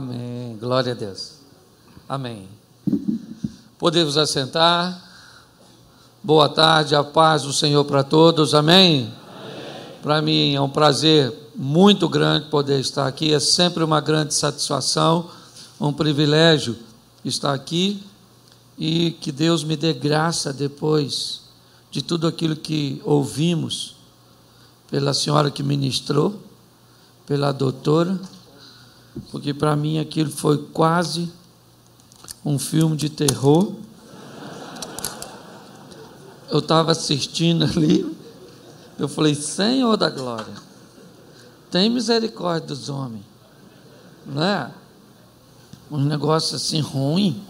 [0.00, 0.56] Amém.
[0.58, 1.32] Glória a Deus.
[2.08, 2.48] Amém.
[3.78, 4.98] Podemos assentar.
[6.22, 8.54] Boa tarde, a paz do Senhor para todos.
[8.54, 9.12] Amém.
[9.12, 10.00] Amém.
[10.02, 13.34] Para mim é um prazer muito grande poder estar aqui.
[13.34, 15.28] É sempre uma grande satisfação,
[15.78, 16.78] um privilégio
[17.22, 18.02] estar aqui
[18.78, 21.42] e que Deus me dê graça depois
[21.90, 23.96] de tudo aquilo que ouvimos
[24.90, 26.40] pela senhora que ministrou,
[27.26, 28.18] pela doutora,
[29.30, 31.30] porque para mim aquilo foi quase
[32.44, 33.72] um filme de terror.
[36.48, 38.16] Eu estava assistindo ali,
[38.98, 40.52] eu falei, Senhor da glória,
[41.70, 43.22] tem misericórdia dos homens,
[44.26, 44.70] não é?
[45.90, 47.42] Um negócio assim ruim.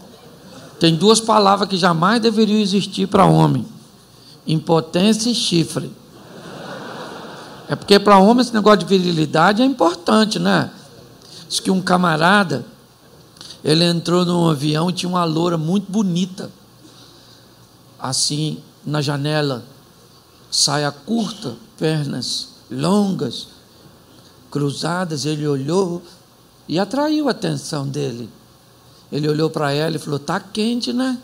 [0.79, 3.65] Tem duas palavras que jamais deveriam existir para homem:
[4.47, 5.91] impotência e chifre.
[7.67, 10.71] É porque para homem esse negócio de virilidade é importante, né?
[11.51, 12.65] Diz que um camarada,
[13.61, 16.49] ele entrou num avião e tinha uma loura muito bonita,
[17.99, 19.65] assim, na janela,
[20.49, 23.49] saia curta, pernas longas,
[24.49, 25.25] cruzadas.
[25.25, 26.01] Ele olhou
[26.69, 28.29] e atraiu a atenção dele.
[29.11, 31.19] Ele olhou para ela e falou: Está quente, né?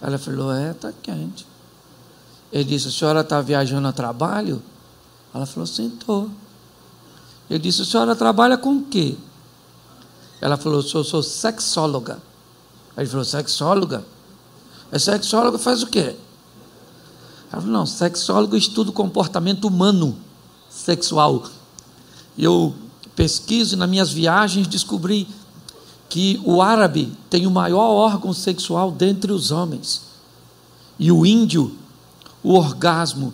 [0.00, 1.44] Ela falou: É, está quente.
[2.52, 4.62] Ele disse: A senhora está viajando a trabalho?
[5.34, 6.30] Ela falou, sentou.
[7.50, 9.16] Ele disse, a senhora trabalha com o quê?
[10.42, 12.18] Ela falou, eu sou sexóloga.
[12.94, 14.04] Aí ele falou, sexóloga?
[14.90, 16.14] É sexóloga faz o quê?
[17.50, 20.14] Ela falou, não, sexólogo estuda o comportamento humano
[20.68, 21.44] sexual.
[22.36, 22.74] Eu
[23.16, 25.26] pesquiso nas minhas viagens descobri
[26.10, 30.02] que o árabe tem o maior órgão sexual dentre os homens.
[30.98, 31.74] E o índio,
[32.42, 33.32] o orgasmo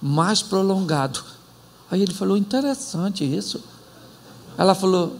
[0.00, 1.24] mais prolongado
[1.90, 3.60] Aí ele falou: interessante isso.
[4.56, 5.16] Ela falou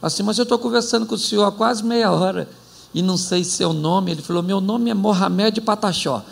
[0.00, 2.48] assim: mas eu estou conversando com o senhor há quase meia hora
[2.94, 4.12] e não sei seu nome.
[4.12, 6.22] Ele falou: meu nome é Mohamed Pataxó.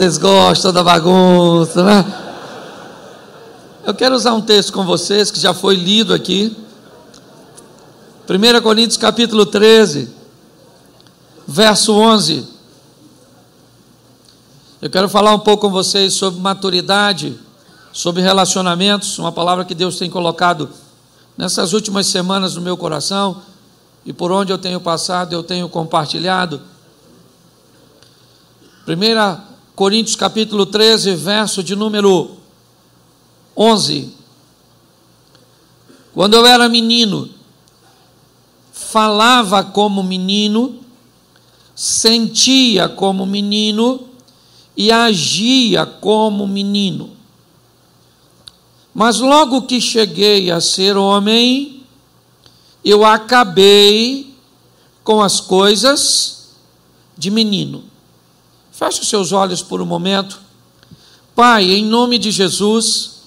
[0.00, 2.19] Vocês gostam da bagunça, né?
[3.90, 6.56] Eu quero usar um texto com vocês que já foi lido aqui.
[8.28, 10.08] 1 Coríntios capítulo 13,
[11.44, 12.46] verso 11.
[14.80, 17.36] Eu quero falar um pouco com vocês sobre maturidade,
[17.92, 20.70] sobre relacionamentos, uma palavra que Deus tem colocado
[21.36, 23.42] nessas últimas semanas no meu coração
[24.06, 26.60] e por onde eu tenho passado, eu tenho compartilhado.
[28.84, 29.42] Primeira
[29.74, 32.39] Coríntios capítulo 13, verso de número
[33.56, 34.14] 11.
[36.12, 37.30] Quando eu era menino,
[38.72, 40.80] falava como menino,
[41.74, 44.08] sentia como menino
[44.76, 47.10] e agia como menino.
[48.92, 51.84] Mas logo que cheguei a ser homem,
[52.84, 54.34] eu acabei
[55.04, 56.48] com as coisas
[57.16, 57.84] de menino.
[58.72, 60.40] Feche os seus olhos por um momento.
[61.34, 63.19] Pai, em nome de Jesus,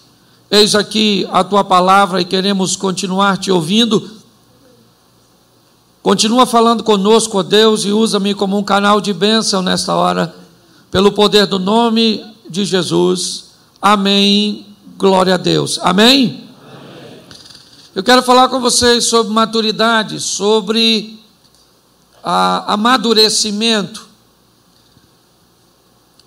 [0.49, 4.23] eis aqui a tua palavra e queremos continuar te ouvindo.
[6.01, 10.35] Continua falando conosco, ó Deus, e usa-me como um canal de bênção nesta hora,
[10.91, 13.45] pelo poder do nome de Jesus.
[13.81, 14.65] Amém.
[14.97, 15.79] Glória a Deus.
[15.81, 16.43] Amém?
[16.61, 17.19] Amém.
[17.95, 21.19] Eu quero falar com vocês sobre maturidade, sobre
[22.23, 24.12] a, amadurecimento.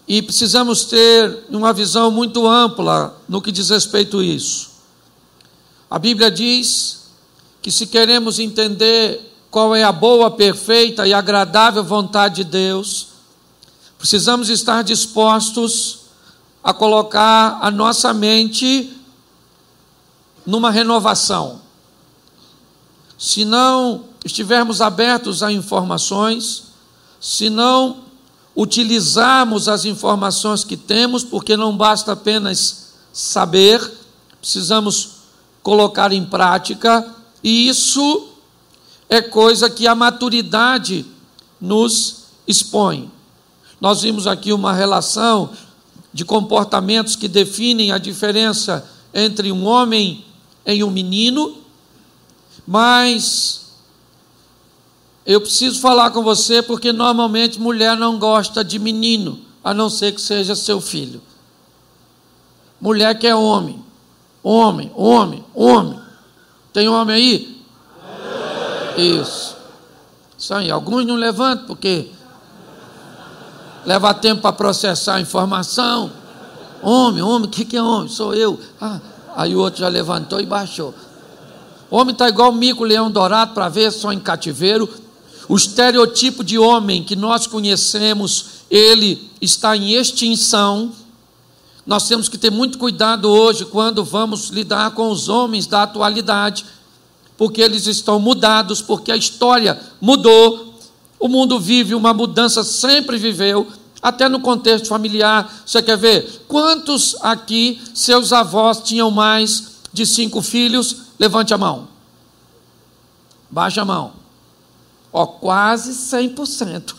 [0.06, 4.70] E precisamos ter uma visão muito ampla no que diz respeito a isso.
[5.90, 7.06] A Bíblia diz
[7.60, 13.08] que se queremos entender qual é a boa, perfeita e agradável vontade de Deus,
[13.98, 16.00] precisamos estar dispostos
[16.62, 18.92] a colocar a nossa mente
[20.44, 21.60] numa renovação.
[23.18, 26.64] Se não estivermos abertos a informações,
[27.20, 28.05] se não
[28.56, 33.80] utilizarmos as informações que temos, porque não basta apenas saber,
[34.40, 35.10] precisamos
[35.62, 37.14] colocar em prática,
[37.44, 38.28] e isso
[39.08, 41.04] é coisa que a maturidade
[41.60, 43.10] nos expõe.
[43.80, 45.50] Nós vimos aqui uma relação
[46.12, 50.24] de comportamentos que definem a diferença entre um homem
[50.64, 51.58] e um menino,
[52.66, 53.65] mas
[55.26, 60.12] eu preciso falar com você porque normalmente mulher não gosta de menino, a não ser
[60.12, 61.20] que seja seu filho.
[62.80, 63.84] Mulher quer homem,
[64.48, 65.98] Homem, homem, homem.
[66.72, 67.64] Tem homem aí?
[68.96, 69.56] Isso.
[70.38, 70.70] Isso aí.
[70.70, 72.12] Alguns não levantam porque
[73.84, 76.12] leva tempo para processar a informação.
[76.80, 78.08] Homem, homem, o que, que é homem?
[78.08, 78.56] Sou eu.
[78.80, 79.00] Ah,
[79.34, 80.94] aí o outro já levantou e baixou.
[81.90, 84.88] Homem está igual mico, leão dourado, para ver só em cativeiro.
[85.48, 90.92] O estereotipo de homem que nós conhecemos, ele está em extinção.
[91.86, 96.64] Nós temos que ter muito cuidado hoje quando vamos lidar com os homens da atualidade,
[97.36, 100.74] porque eles estão mudados, porque a história mudou.
[101.18, 103.68] O mundo vive uma mudança, sempre viveu,
[104.02, 105.62] até no contexto familiar.
[105.64, 106.44] Você quer ver?
[106.48, 110.96] Quantos aqui seus avós tinham mais de cinco filhos?
[111.18, 111.88] Levante a mão.
[113.48, 114.25] Baixa a mão.
[115.12, 116.94] Ó, quase 100%.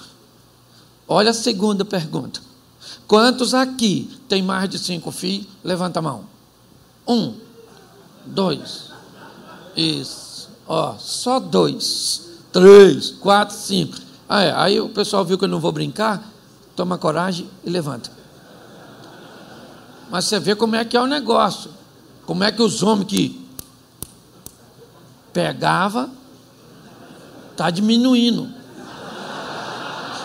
[1.07, 2.41] Olha a segunda pergunta.
[3.07, 5.47] Quantos aqui tem mais de cinco filhos?
[5.63, 6.25] Levanta a mão.
[7.07, 7.35] Um,
[8.25, 8.91] dois.
[9.75, 10.49] Isso.
[10.67, 12.27] Ó, só dois.
[12.51, 13.95] Três, quatro, cinco.
[14.27, 14.53] Ah, é.
[14.53, 16.27] Aí o pessoal viu que eu não vou brincar.
[16.75, 18.11] Toma coragem e levanta.
[20.09, 21.71] Mas você vê como é que é o negócio.
[22.25, 23.47] Como é que os homens que
[25.31, 26.09] pegava,
[27.57, 28.47] está diminuindo.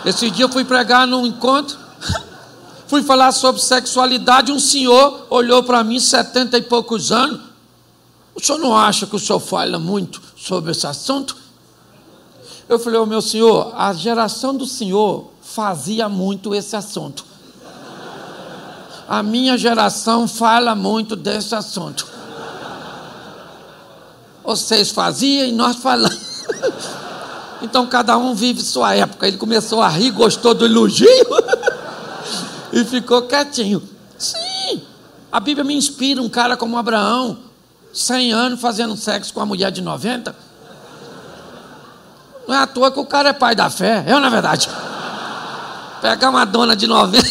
[0.05, 1.75] Esse dia eu fui pregar num encontro,
[2.85, 7.41] fui falar sobre sexualidade, um senhor olhou para mim, setenta e poucos anos,
[8.35, 11.35] o senhor não acha que o senhor fala muito sobre esse assunto?
[12.69, 17.25] Eu falei, oh, meu senhor, a geração do senhor fazia muito esse assunto.
[19.07, 22.07] A minha geração fala muito desse assunto.
[24.43, 26.33] Vocês faziam e nós falamos.
[27.63, 29.25] Então cada um vive sua época.
[29.25, 31.07] Ele começou a rir, gostou do elogio
[32.73, 33.81] e ficou quietinho.
[34.17, 34.81] Sim,
[35.31, 37.39] a Bíblia me inspira um cara como Abraão,
[37.93, 40.35] 100 anos fazendo sexo com a mulher de 90.
[42.45, 44.69] Não é à toa que o cara é pai da fé, eu na verdade.
[46.01, 47.25] Pegar uma dona de 90.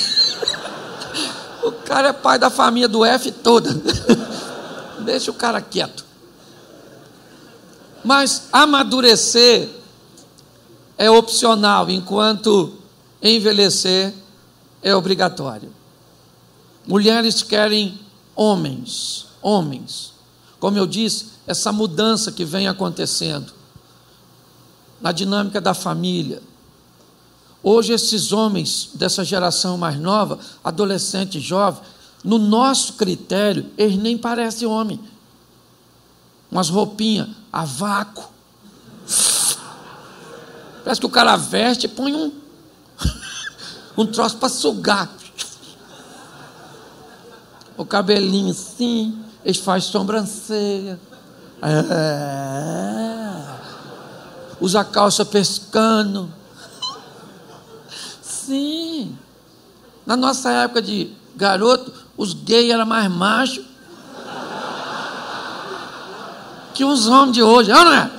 [1.62, 3.70] o cara é pai da família do F toda.
[5.00, 6.06] Deixa o cara quieto.
[8.02, 9.81] Mas amadurecer
[10.97, 12.75] é opcional, enquanto
[13.23, 14.12] envelhecer
[14.83, 15.73] é obrigatório.
[16.87, 17.99] Mulheres querem
[18.35, 20.12] homens, homens.
[20.59, 23.53] Como eu disse, essa mudança que vem acontecendo
[25.00, 26.43] na dinâmica da família.
[27.62, 31.83] Hoje, esses homens dessa geração mais nova, adolescente, jovem,
[32.25, 35.00] no nosso critério, eles nem parecem homem
[36.53, 38.31] umas roupinhas a vácuo.
[40.84, 42.32] Parece que o cara veste e põe um,
[43.96, 45.08] um troço para sugar.
[47.76, 51.00] O cabelinho assim, eles fazem sobrancelha.
[51.62, 53.32] É.
[54.61, 56.32] Usa calça pescando.
[58.23, 59.17] Sim.
[60.05, 63.64] Na nossa época de garoto, os gays eram mais machos
[66.75, 68.11] que os homens de hoje, não é?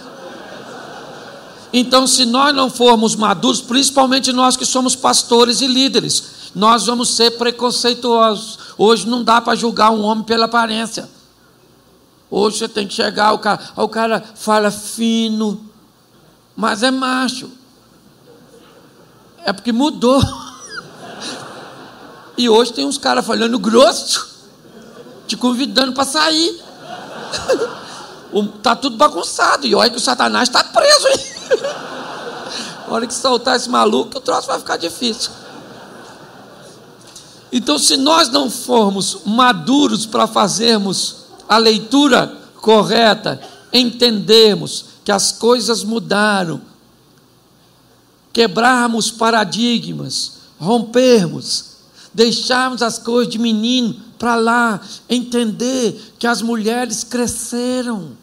[1.76, 7.16] Então, se nós não formos maduros, principalmente nós que somos pastores e líderes, nós vamos
[7.16, 8.60] ser preconceituosos.
[8.78, 11.10] Hoje não dá para julgar um homem pela aparência.
[12.30, 15.68] Hoje você tem que chegar, o cara, o cara fala fino,
[16.56, 17.50] mas é macho.
[19.44, 20.22] É porque mudou.
[22.36, 24.28] E hoje tem uns caras falando grosso,
[25.28, 26.60] te convidando para sair.
[28.58, 29.68] Está tudo bagunçado.
[29.68, 31.34] E olha que o Satanás está preso, hein?
[32.88, 35.32] A hora que soltar esse maluco, o troço vai ficar difícil.
[37.52, 41.18] Então, se nós não formos maduros para fazermos
[41.48, 43.40] a leitura correta,
[43.72, 46.62] entendermos que as coisas mudaram,
[48.32, 51.66] quebrarmos paradigmas, rompermos,
[52.14, 58.18] deixarmos as coisas de menino para lá, entender que as mulheres cresceram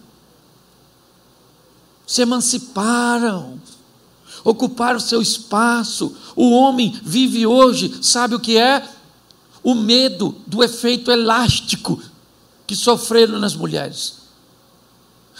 [2.11, 3.63] se emanciparam,
[4.43, 6.17] ocuparam seu espaço.
[6.35, 8.85] O homem vive hoje, sabe o que é?
[9.63, 12.03] O medo do efeito elástico
[12.67, 14.23] que sofreram nas mulheres.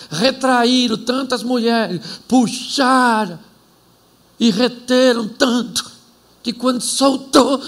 [0.09, 3.41] Retraíram tantas mulheres, puxaram
[4.39, 5.91] e reteram tanto,
[6.41, 7.61] que quando soltou,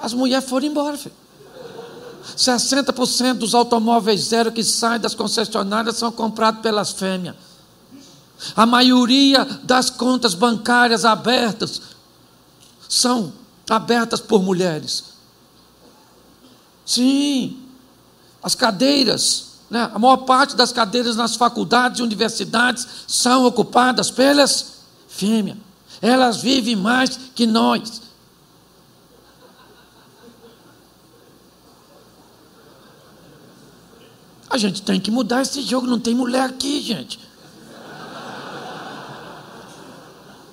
[0.00, 0.96] as mulheres foram embora.
[0.96, 1.21] Filho.
[2.36, 7.36] 60% dos automóveis zero que saem das concessionárias são comprados pelas fêmeas.
[8.56, 11.80] A maioria das contas bancárias abertas
[12.88, 13.32] são
[13.70, 15.04] abertas por mulheres.
[16.84, 17.62] Sim,
[18.42, 19.90] as cadeiras, né?
[19.94, 24.72] a maior parte das cadeiras nas faculdades e universidades são ocupadas pelas
[25.08, 25.58] fêmeas.
[26.00, 28.02] Elas vivem mais que nós.
[34.52, 37.18] A gente tem que mudar esse jogo, não tem mulher aqui, gente.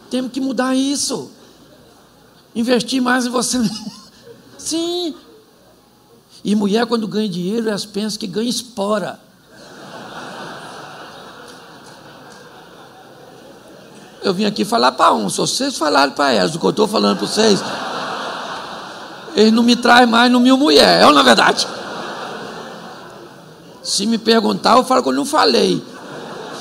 [0.10, 1.30] Temos que mudar isso.
[2.56, 3.60] Investir mais em você.
[4.58, 5.14] Sim.
[6.46, 9.20] E mulher, quando ganha dinheiro, elas pensam que ganha espora.
[14.24, 16.88] Eu vim aqui falar para um, se vocês falaram para elas o que eu estou
[16.88, 17.62] falando para vocês,
[19.36, 21.68] eles não me trazem mais no mil mulher, é ou não é verdade?
[23.90, 25.84] Se me perguntar, eu falo que eu não falei.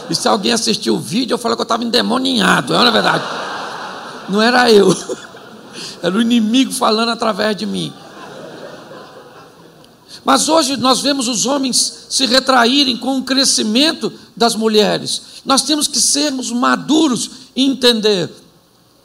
[0.08, 2.74] E se alguém assistiu o vídeo, eu falo que eu estava endemoninhado.
[2.74, 3.24] É na verdade.
[4.30, 4.96] Não era eu.
[6.02, 7.92] Era o inimigo falando através de mim.
[10.24, 15.22] Mas hoje nós vemos os homens se retraírem com o crescimento das mulheres.
[15.44, 18.30] Nós temos que sermos maduros e entender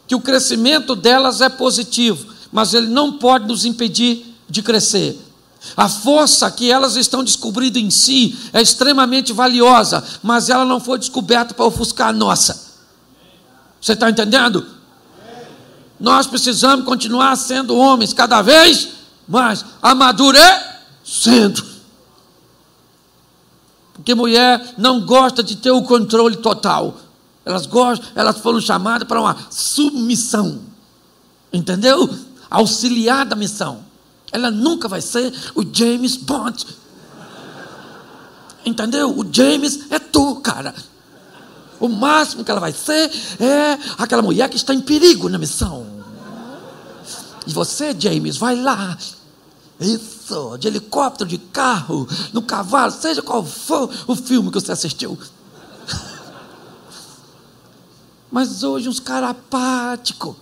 [0.07, 5.19] que o crescimento delas é positivo, mas ele não pode nos impedir de crescer.
[5.75, 10.99] A força que elas estão descobrindo em si é extremamente valiosa, mas ela não foi
[10.99, 12.73] descoberta para ofuscar a nossa.
[13.79, 14.65] Você está entendendo?
[15.99, 18.89] Nós precisamos continuar sendo homens cada vez
[19.27, 21.63] mais amadurecendo.
[23.93, 26.97] Porque mulher não gosta de ter o controle total.
[27.45, 30.59] Elas gostam, elas foram chamadas para uma submissão.
[31.51, 32.09] Entendeu?
[32.49, 33.92] Auxiliar da missão.
[34.33, 36.65] Ela nunca vai ser o James Bond.
[38.65, 39.15] Entendeu?
[39.15, 40.73] O James é tu, cara.
[41.79, 45.85] O máximo que ela vai ser é aquela mulher que está em perigo na missão.
[47.45, 48.97] E você, James, vai lá.
[49.79, 55.17] Isso, de helicóptero, de carro, no cavalo, seja qual for o filme que você assistiu.
[58.31, 60.35] Mas hoje uns caras apáticos,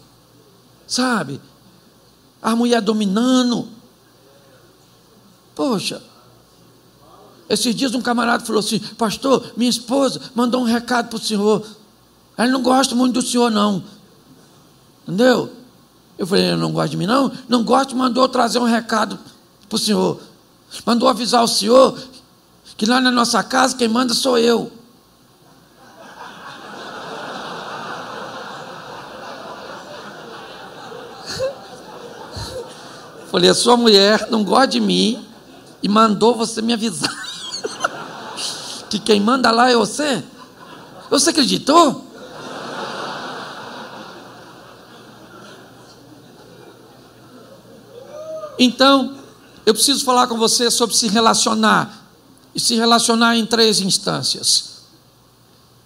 [0.88, 1.42] sabe?
[2.42, 3.81] A mulher dominando.
[5.62, 6.02] Poxa,
[7.48, 11.64] esses dias um camarada falou assim: Pastor, minha esposa mandou um recado para o senhor.
[12.36, 13.84] Ela não gosta muito do senhor, não.
[15.04, 15.52] Entendeu?
[16.18, 17.32] Eu falei: Ela não gosta de mim, não?
[17.48, 19.20] Não gosta, mandou trazer um recado
[19.70, 20.20] para o senhor.
[20.84, 21.96] Mandou avisar o senhor
[22.76, 24.72] que lá na nossa casa quem manda sou eu.
[33.30, 35.28] Falei, a sua mulher não gosta de mim,
[35.82, 37.14] e mandou você me avisar
[38.90, 40.24] que quem manda lá é você.
[41.10, 42.06] Você acreditou?
[48.60, 49.18] Então,
[49.66, 52.00] eu preciso falar com você sobre se relacionar.
[52.54, 54.82] E se relacionar em três instâncias.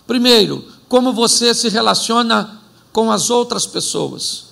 [0.07, 2.59] Primeiro, como você se relaciona
[2.91, 4.45] com as outras pessoas.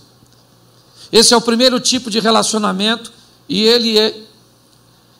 [1.11, 3.11] Esse é o primeiro tipo de relacionamento
[3.47, 4.21] e ele é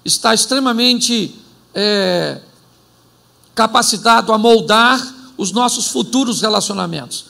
[0.03, 1.35] está extremamente
[1.73, 2.41] é,
[3.55, 5.01] capacitado a moldar
[5.37, 7.25] os nossos futuros relacionamentos.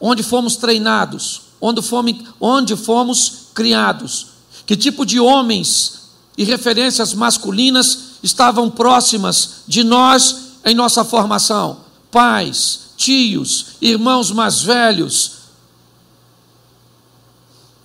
[0.00, 4.28] Onde fomos treinados, onde fomos, onde fomos criados,
[4.66, 6.02] que tipo de homens
[6.36, 11.80] e referências masculinas estavam próximas de nós em nossa formação?
[12.10, 15.35] Pais, tios, irmãos mais velhos,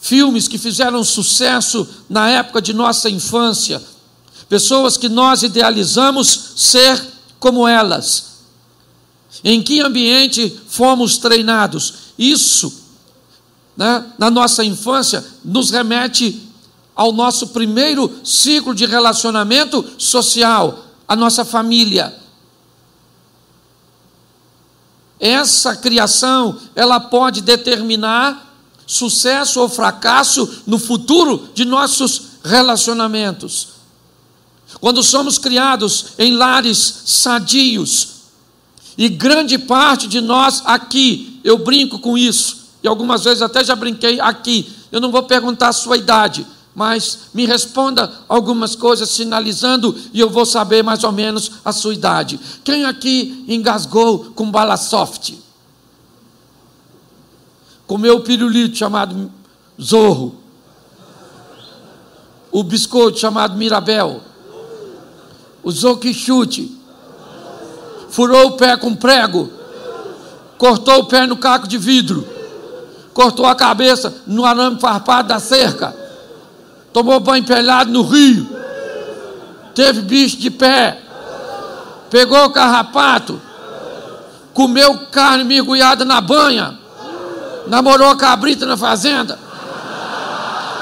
[0.01, 3.81] filmes que fizeram sucesso na época de nossa infância,
[4.49, 6.99] pessoas que nós idealizamos ser
[7.39, 8.31] como elas.
[9.43, 11.93] Em que ambiente fomos treinados?
[12.17, 12.81] Isso,
[13.77, 16.49] né, na nossa infância, nos remete
[16.95, 22.15] ao nosso primeiro ciclo de relacionamento social, a nossa família.
[25.19, 28.50] Essa criação, ela pode determinar
[28.91, 33.69] sucesso ou fracasso no futuro de nossos relacionamentos.
[34.81, 38.09] Quando somos criados em lares sadios,
[38.97, 43.77] e grande parte de nós aqui, eu brinco com isso, e algumas vezes até já
[43.77, 46.45] brinquei aqui, eu não vou perguntar a sua idade,
[46.75, 51.93] mas me responda algumas coisas sinalizando e eu vou saber mais ou menos a sua
[51.93, 52.37] idade.
[52.61, 55.33] Quem aqui engasgou com bala soft?
[57.91, 59.29] Comeu o pirulito chamado
[59.77, 60.33] zorro,
[62.49, 64.21] o biscoito chamado mirabel,
[65.61, 66.73] o zoquichute,
[68.07, 69.51] furou o pé com prego,
[70.57, 72.25] cortou o pé no caco de vidro,
[73.13, 75.93] cortou a cabeça no arame farpado da cerca.
[76.93, 78.47] tomou banho pelado no rio,
[79.75, 80.97] teve bicho de pé,
[82.09, 83.41] pegou o carrapato,
[84.53, 86.79] comeu carne mergulhada na banha,
[87.67, 89.37] namorou a cabrita na fazenda.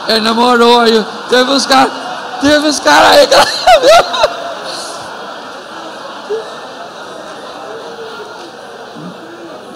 [0.07, 1.91] Ele namorou aí, teve uns caras,
[2.41, 3.35] teve uns caras aí que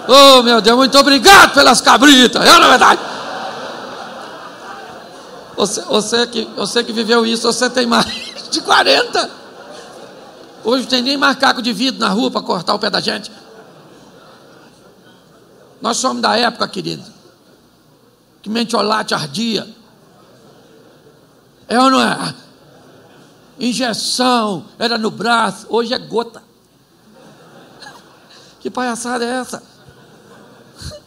[0.06, 2.44] Oh, meu Deus, muito obrigado pelas cabritas.
[2.44, 3.00] É na verdade.
[5.56, 8.04] Você, você, que, você que viveu isso, você tem mais
[8.50, 9.30] de 40.
[10.62, 13.30] Hoje não tem nem macaco de vidro na rua para cortar o pé da gente.
[15.80, 17.04] Nós somos da época, querido,
[18.42, 19.68] que mentiolate ardia.
[21.68, 22.34] É ou não é?
[23.58, 26.42] Injeção era no braço, hoje é gota.
[28.60, 29.62] Que palhaçada é essa?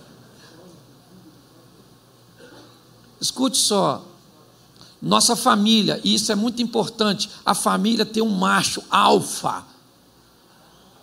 [3.19, 4.03] Escute só.
[5.01, 9.63] Nossa família, e isso é muito importante, a família tem um macho alfa.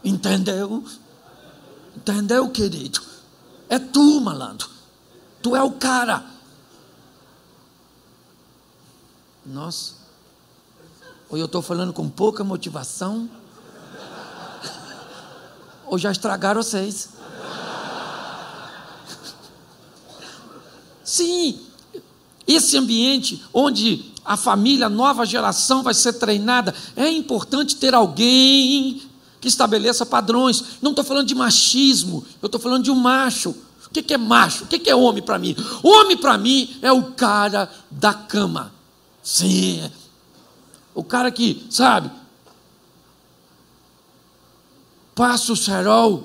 [0.03, 0.85] Entendeu?
[1.97, 3.14] Entendeu, querido?
[3.69, 4.69] É tu, malandro.
[5.43, 6.25] Tu é o cara.
[9.45, 9.95] Nossa.
[11.29, 13.29] Ou eu estou falando com pouca motivação,
[15.87, 17.11] ou já estragaram vocês.
[21.03, 21.61] Sim,
[22.47, 29.03] esse ambiente onde a família, a nova geração vai ser treinada, é importante ter alguém
[29.45, 30.79] que estabeleça padrões.
[30.81, 33.51] Não estou falando de machismo, eu estou falando de um macho.
[33.51, 34.65] O que, que é macho?
[34.65, 35.55] O que, que é homem para mim?
[35.83, 38.73] Homem para mim é o cara da cama.
[39.23, 39.91] Sim.
[40.95, 42.11] O cara que, sabe,
[45.15, 46.25] passa o cerol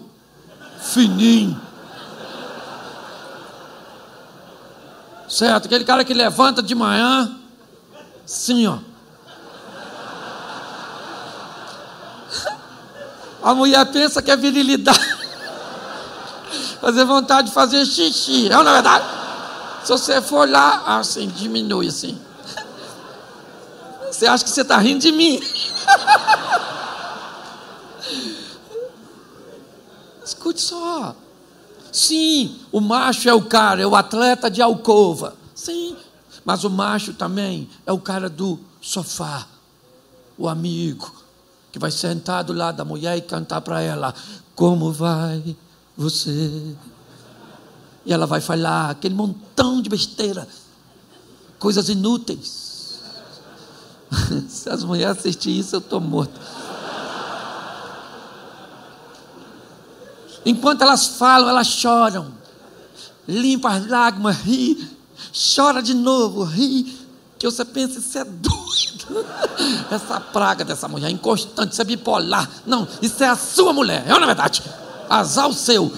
[0.82, 1.60] fininho
[5.28, 5.66] Certo?
[5.66, 7.38] Aquele cara que levanta de manhã,
[8.26, 8.80] sim, ó.
[13.42, 15.00] A mulher pensa que é virilidade.
[16.82, 18.48] Fazer vontade de fazer xixi.
[18.48, 19.06] É não é verdade?
[19.84, 22.20] Se você for lá, assim, diminui assim.
[24.10, 25.40] Você acha que você está rindo de mim?
[30.24, 31.16] Escute só.
[31.92, 35.36] Sim, o macho é o cara, é o atleta de alcova.
[35.56, 35.96] Sim,
[36.46, 39.46] mas o macho também é o cara do sofá,
[40.38, 41.12] o amigo,
[41.72, 44.14] que vai sentar do lado da mulher e cantar para ela:
[44.56, 45.56] Como vai
[45.96, 46.76] você?
[48.06, 50.48] E ela vai falar aquele montão de besteira,
[51.60, 53.02] coisas inúteis.
[54.50, 56.40] Se as mulheres assistirem isso, eu estou morto.
[60.46, 62.32] Enquanto elas falam, elas choram.
[63.28, 64.98] Limpa as lágrimas, ri.
[65.56, 66.98] Chora de novo, ri.
[67.40, 69.26] Que você pensa, isso é doido.
[69.90, 72.50] Essa praga dessa mulher, inconstante, isso é bipolar.
[72.66, 74.62] Não, isso é a sua mulher, é na verdade.
[75.10, 75.92] Azar o seu.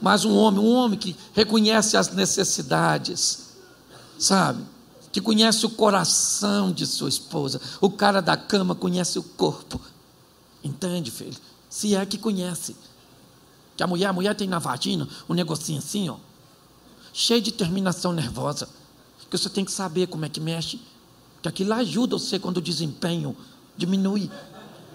[0.00, 3.50] Mas um homem, um homem que reconhece as necessidades,
[4.18, 4.64] sabe?
[5.12, 7.60] Que conhece o coração de sua esposa.
[7.80, 9.80] O cara da cama conhece o corpo.
[10.62, 11.36] Entende, filho?
[11.70, 12.76] Se é que conhece.
[13.76, 16.16] Que a mulher, a mulher tem na vagina um negocinho assim, ó,
[17.12, 18.68] cheio de terminação nervosa.
[19.30, 20.80] Que você tem que saber como é que mexe.
[21.42, 23.36] Que aquilo ajuda você quando o desempenho
[23.76, 24.30] diminui.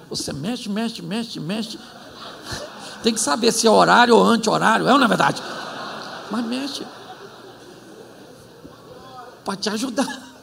[0.10, 1.80] Você mexe, mexe, mexe, mexe.
[3.02, 5.42] Tem que saber se é horário ou anti-horário, é ou não é verdade?
[6.32, 6.86] Mas mexe.
[9.44, 10.34] Pode te ajudar.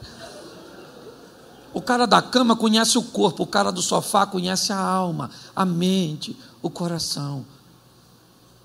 [1.73, 5.65] O cara da cama conhece o corpo, o cara do sofá conhece a alma, a
[5.65, 7.47] mente, o coração.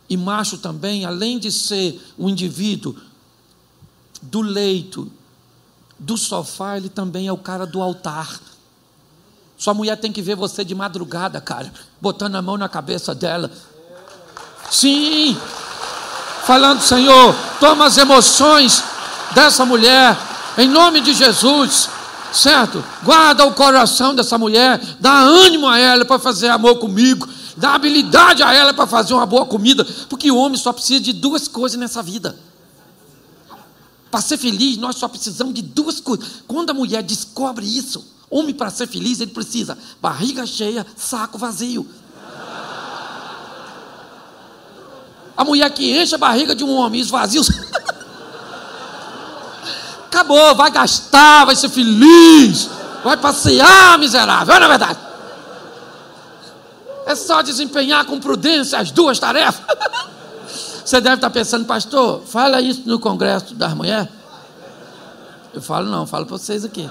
[0.10, 2.96] E macho também, além de ser um indivíduo
[4.22, 5.12] do leito,
[5.98, 8.40] do sofá, ele também é o cara do altar.
[9.58, 13.50] Sua mulher tem que ver você de madrugada, cara, botando a mão na cabeça dela.
[14.70, 15.38] Sim,
[16.46, 18.84] falando, Senhor, toma as emoções
[19.34, 20.18] dessa mulher,
[20.58, 21.90] em nome de Jesus
[22.36, 22.84] certo?
[23.04, 28.44] Guarda o coração dessa mulher, dá ânimo a ela para fazer amor comigo, dá habilidade
[28.44, 31.80] a ela para fazer uma boa comida, porque o homem só precisa de duas coisas
[31.80, 32.38] nessa vida.
[34.16, 36.26] Para ser feliz, nós só precisamos de duas coisas.
[36.48, 41.86] Quando a mulher descobre isso, homem para ser feliz, ele precisa barriga cheia, saco vazio.
[45.36, 47.06] A mulher que enche a barriga de um homem e
[50.08, 52.70] acabou, vai gastar, vai ser feliz,
[53.04, 55.00] vai passear, miserável, não é verdade?
[57.06, 59.66] É só desempenhar com prudência as duas tarefas.
[60.86, 64.08] Você deve estar pensando, pastor, fala isso no congresso das mulheres.
[65.52, 66.88] Eu falo não, falo para vocês aqui.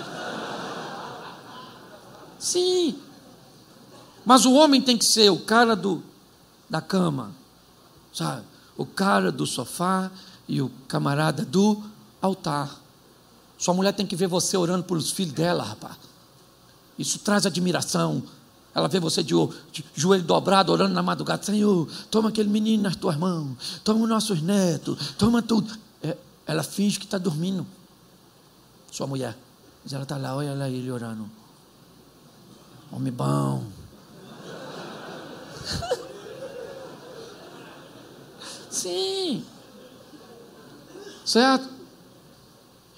[2.37, 2.99] Sim.
[4.25, 6.03] Mas o homem tem que ser o cara do,
[6.69, 7.31] da cama,
[8.13, 8.43] sabe?
[8.77, 10.11] O cara do sofá
[10.49, 11.81] e o camarada do
[12.21, 12.71] altar.
[13.57, 15.95] Sua mulher tem que ver você orando pelos filhos dela, rapaz.
[16.99, 18.25] Isso traz admiração.
[18.75, 19.35] Ela vê você de,
[19.71, 21.43] de joelho dobrado, orando na madrugada.
[21.45, 23.81] Senhor, toma aquele menino nas tuas mãos.
[23.85, 25.15] Toma os nossos netos.
[25.17, 25.79] Toma tudo.
[26.03, 27.65] É, ela finge que está dormindo.
[28.91, 29.37] Sua mulher.
[29.83, 31.31] Mas ela está lá, olha ela ele orando.
[32.91, 33.65] Homem bom.
[38.71, 39.45] Sim.
[41.25, 41.69] Certo?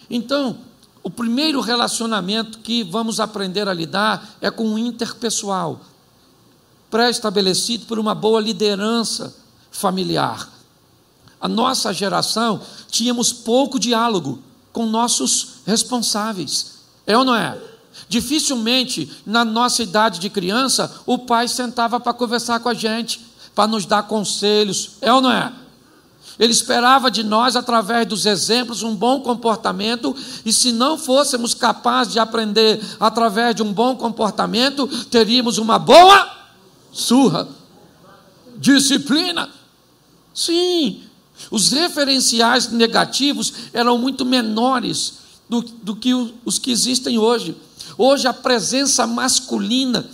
[0.08, 0.58] Então,
[1.06, 5.80] o primeiro relacionamento que vamos aprender a lidar é com o interpessoal,
[6.90, 9.32] pré-estabelecido por uma boa liderança
[9.70, 10.50] familiar.
[11.40, 14.42] A nossa geração tínhamos pouco diálogo
[14.72, 16.72] com nossos responsáveis.
[17.06, 17.56] É ou não é?
[18.08, 23.68] Dificilmente, na nossa idade de criança, o pai sentava para conversar com a gente, para
[23.68, 24.96] nos dar conselhos.
[25.00, 25.52] É ou não é?
[26.38, 32.12] Ele esperava de nós, através dos exemplos, um bom comportamento, e se não fôssemos capazes
[32.12, 36.30] de aprender através de um bom comportamento, teríamos uma boa
[36.92, 37.48] surra.
[38.58, 39.48] Disciplina.
[40.34, 41.02] Sim,
[41.50, 45.14] os referenciais negativos eram muito menores
[45.48, 46.12] do, do que
[46.44, 47.56] os que existem hoje.
[47.96, 50.06] Hoje a presença masculina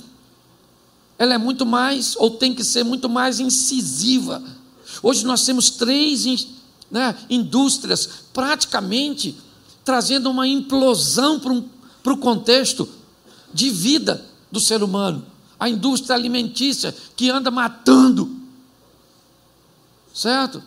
[1.19, 4.43] ela é muito mais, ou tem que ser muito mais incisiva
[5.03, 6.47] Hoje nós temos três
[6.91, 9.37] né, indústrias praticamente
[9.85, 11.69] trazendo uma implosão para, um,
[12.05, 12.89] o contexto
[13.53, 15.27] de vida do ser humano.
[15.59, 18.31] A indústria alimentícia que anda matando,
[20.15, 20.63] certo?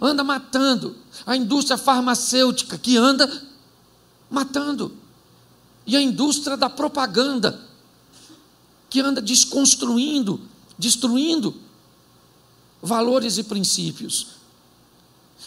[0.00, 0.96] Anda matando.
[1.24, 3.42] A indústria farmacêutica que anda
[4.30, 4.92] matando.
[5.86, 7.60] E a indústria da propaganda
[8.90, 10.40] que anda desconstruindo,
[10.78, 11.65] destruindo
[12.86, 14.36] valores e princípios.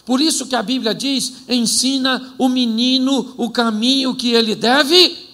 [0.06, 5.30] Por isso que a Bíblia diz: ensina o menino o caminho que ele deve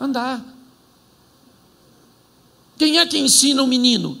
[0.00, 0.44] andar.
[2.78, 4.18] Quem é que ensina o menino?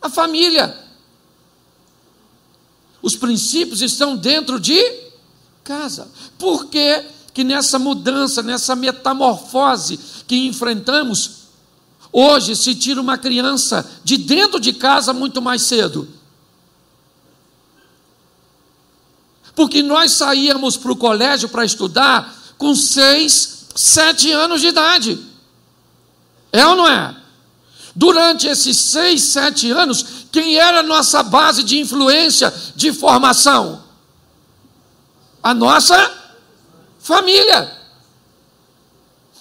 [0.00, 0.84] A família.
[3.02, 4.80] Os princípios estão dentro de
[5.62, 6.08] casa.
[6.38, 11.30] Por que, que nessa mudança, nessa metamorfose que enfrentamos,
[12.12, 16.15] hoje se tira uma criança de dentro de casa muito mais cedo?
[19.56, 25.18] Porque nós saíamos para o colégio para estudar com seis, sete anos de idade.
[26.52, 27.16] É ou não é?
[27.94, 33.82] Durante esses seis, sete anos, quem era a nossa base de influência, de formação?
[35.42, 36.12] A nossa
[37.00, 37.74] família.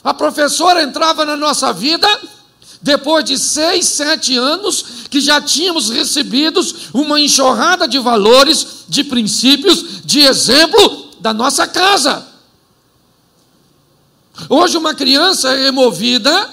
[0.01, 2.07] A professora entrava na nossa vida
[2.85, 6.61] depois de seis, sete anos, que já tínhamos recebido
[6.93, 12.27] uma enxurrada de valores, de princípios, de exemplo da nossa casa.
[14.47, 16.47] Hoje, uma criança é removida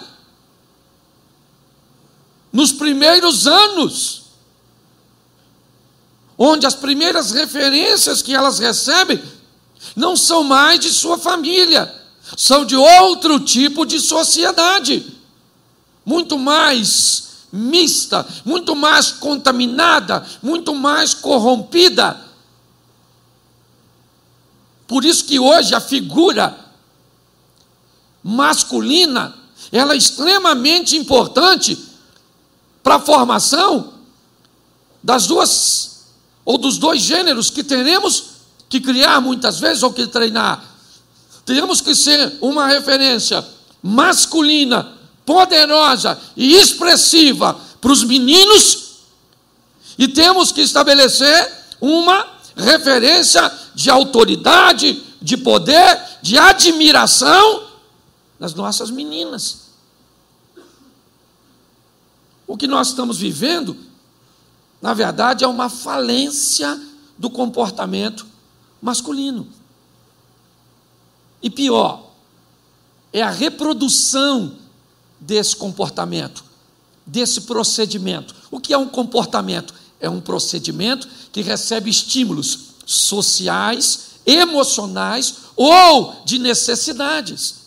[2.50, 4.22] nos primeiros anos,
[6.38, 9.22] onde as primeiras referências que elas recebem
[9.94, 11.94] não são mais de sua família,
[12.38, 15.11] são de outro tipo de sociedade
[16.04, 22.18] muito mais mista, muito mais contaminada, muito mais corrompida.
[24.86, 26.58] Por isso que hoje a figura
[28.22, 29.34] masculina,
[29.70, 31.78] ela é extremamente importante
[32.82, 33.92] para a formação
[35.02, 36.06] das duas
[36.44, 38.24] ou dos dois gêneros que teremos
[38.68, 40.64] que criar muitas vezes ou que treinar.
[41.44, 43.44] Teremos que ser uma referência
[43.82, 48.92] masculina poderosa e expressiva para os meninos,
[49.98, 57.68] e temos que estabelecer uma referência de autoridade, de poder, de admiração
[58.38, 59.62] nas nossas meninas.
[62.46, 63.76] O que nós estamos vivendo,
[64.80, 66.80] na verdade, é uma falência
[67.16, 68.26] do comportamento
[68.80, 69.48] masculino.
[71.42, 72.10] E pior,
[73.12, 74.56] é a reprodução
[75.22, 76.44] desse comportamento,
[77.06, 78.34] desse procedimento.
[78.50, 79.74] O que é um comportamento?
[80.00, 87.62] É um procedimento que recebe estímulos sociais, emocionais ou de necessidades.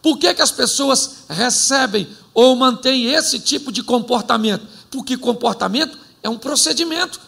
[0.00, 4.66] Por que, que as pessoas recebem ou mantêm esse tipo de comportamento?
[4.90, 7.20] Porque comportamento é um procedimento.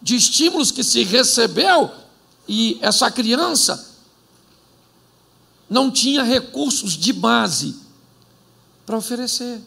[0.00, 1.90] de estímulos que se recebeu
[2.48, 3.87] e essa criança
[5.68, 7.76] não tinha recursos de base
[8.86, 9.60] para oferecer,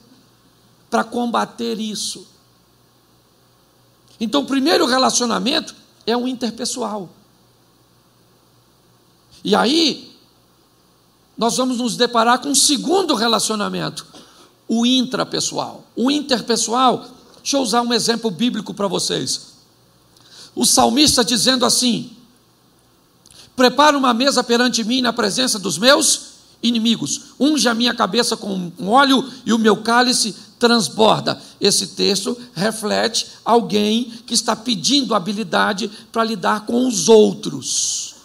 [0.89, 2.27] para combater isso.
[4.19, 7.09] Então, o primeiro relacionamento é o interpessoal.
[9.43, 10.15] E aí,
[11.37, 14.05] nós vamos nos deparar com um segundo relacionamento,
[14.67, 15.83] o intrapessoal.
[15.95, 17.05] O interpessoal,
[17.37, 19.53] deixa eu usar um exemplo bíblico para vocês.
[20.55, 22.15] O salmista dizendo assim:
[23.61, 26.21] Prepara uma mesa perante mim na presença dos meus
[26.63, 27.35] inimigos.
[27.39, 31.39] Unge a minha cabeça com óleo e o meu cálice transborda.
[31.59, 38.15] Esse texto reflete alguém que está pedindo habilidade para lidar com os outros.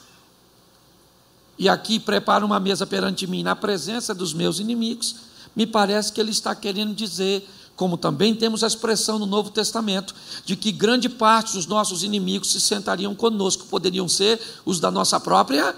[1.59, 5.17] E aqui prepara uma mesa perante mim na presença dos meus inimigos.
[5.55, 7.47] Me parece que ele está querendo dizer
[7.77, 12.51] como também temos a expressão no Novo Testamento de que grande parte dos nossos inimigos
[12.51, 15.77] se sentariam conosco, poderiam ser os da nossa própria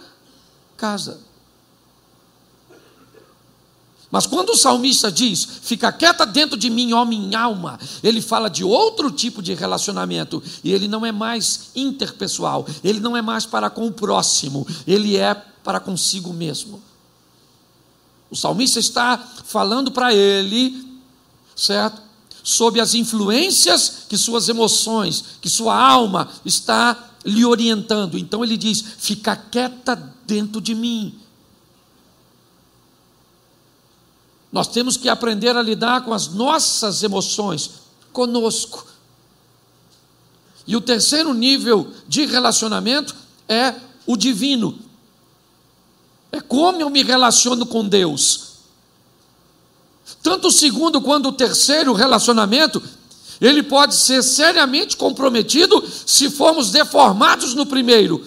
[0.77, 1.21] casa.
[4.11, 8.49] Mas quando o salmista diz, fica quieta dentro de mim, ó minha alma, ele fala
[8.49, 13.45] de outro tipo de relacionamento, e ele não é mais interpessoal, ele não é mais
[13.45, 16.81] para com o próximo, ele é para consigo mesmo.
[18.31, 20.88] O salmista está falando para ele
[21.59, 22.01] certo?
[22.43, 28.17] Sob as influências que suas emoções, que sua alma está lhe orientando.
[28.17, 31.19] Então ele diz: fica quieta dentro de mim.
[34.51, 37.71] Nós temos que aprender a lidar com as nossas emoções
[38.13, 38.87] conosco.
[40.67, 43.15] E o terceiro nível de relacionamento
[43.47, 43.75] é
[44.07, 44.79] o divino.
[46.33, 48.48] É como eu me relaciono com Deus.
[50.23, 52.83] Tanto o segundo quanto o terceiro relacionamento,
[53.41, 58.27] ele pode ser seriamente comprometido se formos deformados no primeiro.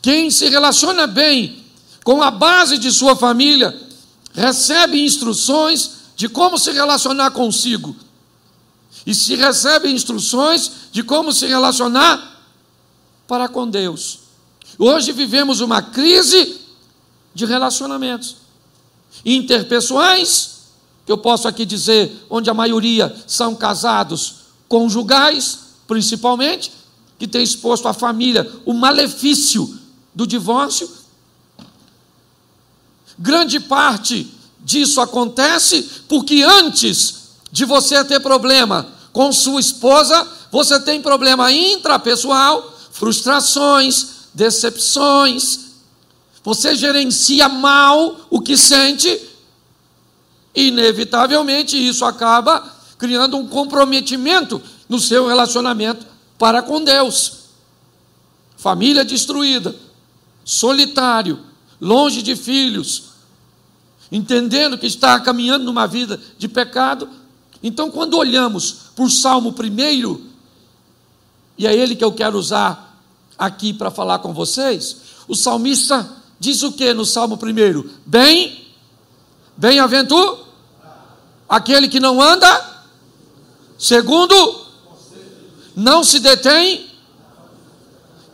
[0.00, 1.64] Quem se relaciona bem
[2.04, 3.78] com a base de sua família,
[4.32, 7.96] recebe instruções de como se relacionar consigo.
[9.04, 12.42] E se recebe instruções de como se relacionar
[13.26, 14.20] para com Deus.
[14.78, 16.60] Hoje vivemos uma crise
[17.34, 18.45] de relacionamentos
[19.24, 20.56] interpessoais,
[21.04, 26.72] que eu posso aqui dizer, onde a maioria são casados conjugais, principalmente,
[27.18, 29.78] que tem exposto à família o malefício
[30.14, 30.90] do divórcio.
[33.18, 41.00] Grande parte disso acontece porque antes de você ter problema com sua esposa, você tem
[41.00, 45.65] problema intrapessoal, frustrações, decepções,
[46.46, 49.20] você gerencia mal o que sente,
[50.54, 56.06] inevitavelmente isso acaba criando um comprometimento no seu relacionamento
[56.38, 57.46] para com Deus.
[58.56, 59.74] Família destruída,
[60.44, 61.40] solitário,
[61.80, 63.06] longe de filhos,
[64.12, 67.08] entendendo que está caminhando numa vida de pecado.
[67.60, 70.24] Então, quando olhamos para o Salmo primeiro,
[71.58, 73.02] e é ele que eu quero usar
[73.36, 77.90] aqui para falar com vocês, o salmista diz o que no Salmo 1?
[78.06, 78.66] Bem,
[79.56, 80.46] bem-aventurado
[81.48, 82.84] aquele que não anda,
[83.78, 84.34] segundo,
[85.74, 86.90] não se detém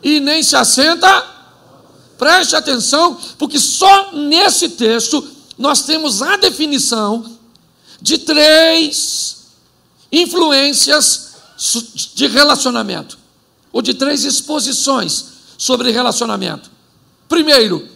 [0.01, 1.31] e nem se assenta.
[2.17, 7.37] Preste atenção, porque só nesse texto nós temos a definição
[8.01, 9.47] de três
[10.11, 11.33] influências
[12.13, 13.17] de relacionamento,
[13.71, 15.25] ou de três exposições
[15.57, 16.69] sobre relacionamento.
[17.27, 17.87] Primeiro,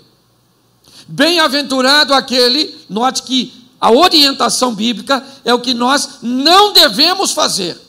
[1.08, 7.80] Bem-aventurado aquele, note que a orientação bíblica é o que nós não devemos fazer.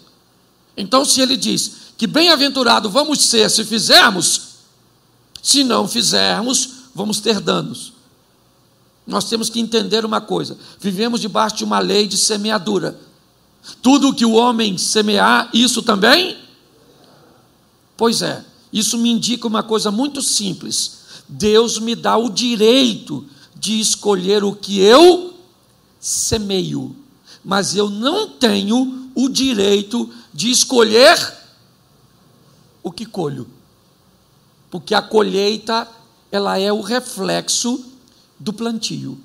[0.77, 4.43] Então, se ele diz que bem-aventurado vamos ser se fizermos,
[5.43, 7.93] se não fizermos, vamos ter danos.
[9.05, 13.01] Nós temos que entender uma coisa: vivemos debaixo de uma lei de semeadura.
[13.83, 16.37] Tudo que o homem semear, isso também?
[17.97, 20.98] Pois é, isso me indica uma coisa muito simples
[21.29, 25.35] Deus me dá o direito de escolher o que eu
[26.01, 26.97] semeio,
[27.45, 31.37] mas eu não tenho o direito de escolher
[32.83, 33.47] o que colho.
[34.71, 35.88] Porque a colheita,
[36.31, 37.85] ela é o reflexo
[38.38, 39.19] do plantio.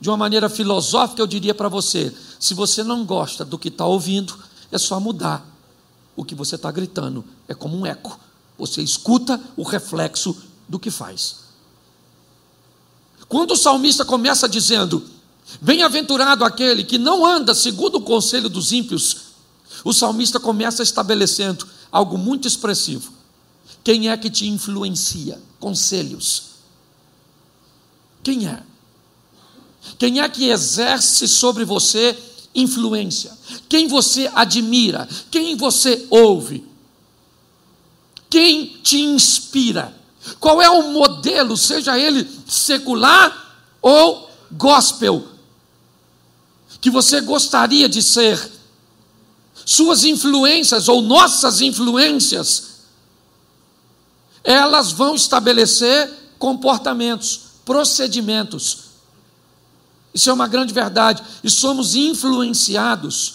[0.00, 3.84] De uma maneira filosófica, eu diria para você: se você não gosta do que está
[3.86, 4.38] ouvindo,
[4.70, 5.44] é só mudar.
[6.14, 8.18] O que você está gritando é como um eco.
[8.58, 10.36] Você escuta o reflexo
[10.68, 11.36] do que faz.
[13.28, 15.02] Quando o salmista começa dizendo:
[15.60, 19.28] Bem-aventurado aquele que não anda segundo o conselho dos ímpios,
[19.84, 23.12] o salmista começa estabelecendo algo muito expressivo.
[23.84, 25.40] Quem é que te influencia?
[25.60, 26.48] Conselhos.
[28.22, 28.62] Quem é?
[29.98, 32.16] Quem é que exerce sobre você
[32.54, 33.36] influência?
[33.68, 35.08] Quem você admira?
[35.30, 36.66] Quem você ouve?
[38.30, 39.94] Quem te inspira?
[40.38, 45.26] Qual é o modelo, seja ele secular ou gospel,
[46.80, 48.52] que você gostaria de ser?
[49.64, 52.68] Suas influências ou nossas influências,
[54.42, 58.78] elas vão estabelecer comportamentos, procedimentos.
[60.14, 61.22] Isso é uma grande verdade.
[61.44, 63.34] E somos influenciados.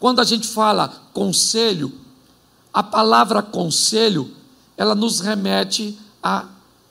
[0.00, 1.92] Quando a gente fala conselho,
[2.74, 4.34] a palavra conselho,
[4.76, 6.46] ela nos remete a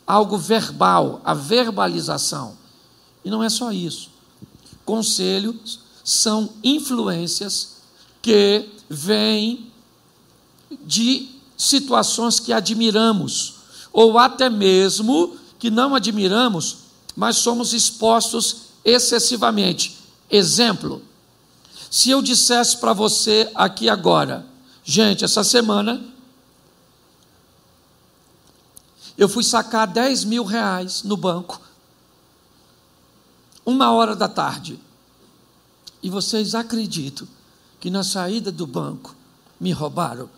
[0.07, 2.57] algo verbal, a verbalização.
[3.23, 4.09] E não é só isso.
[4.85, 7.77] Conselhos são influências
[8.21, 9.71] que vêm
[10.85, 13.55] de situações que admiramos,
[13.91, 16.77] ou até mesmo que não admiramos,
[17.15, 19.97] mas somos expostos excessivamente.
[20.29, 21.01] Exemplo:
[21.89, 24.52] se eu dissesse para você aqui agora,
[24.83, 26.03] gente, essa semana
[29.17, 31.61] eu fui sacar 10 mil reais no banco,
[33.65, 34.79] uma hora da tarde,
[36.01, 37.27] e vocês acreditam
[37.79, 39.15] que na saída do banco
[39.59, 40.29] me roubaram?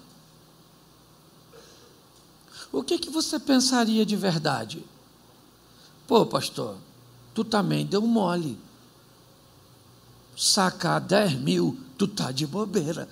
[2.72, 4.86] O que, que você pensaria de verdade?
[6.06, 6.76] Pô, pastor,
[7.34, 8.60] tu também deu mole.
[10.38, 13.08] Sacar 10 mil, tu tá de bobeira.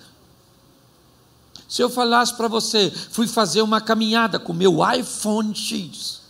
[1.68, 6.20] Se eu falasse para você, fui fazer uma caminhada com meu iPhone X,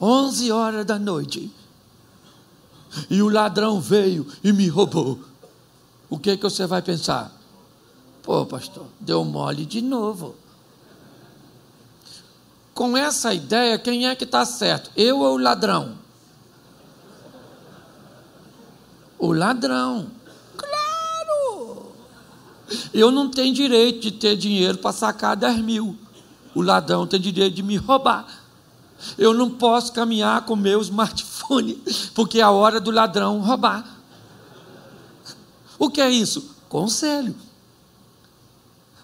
[0.00, 1.50] 11 horas da noite,
[3.08, 5.20] e o ladrão veio e me roubou,
[6.08, 7.32] o que, que você vai pensar?
[8.22, 10.34] Pô, pastor, deu mole de novo.
[12.74, 14.90] Com essa ideia, quem é que está certo?
[14.96, 15.96] Eu ou o ladrão?
[19.18, 20.10] O ladrão.
[22.92, 25.96] Eu não tenho direito de ter dinheiro para sacar 10 mil.
[26.54, 28.26] O ladrão tem direito de me roubar.
[29.16, 31.82] Eu não posso caminhar com meu smartphone,
[32.14, 33.84] porque é a hora do ladrão roubar.
[35.78, 36.54] O que é isso?
[36.68, 37.34] Conselho.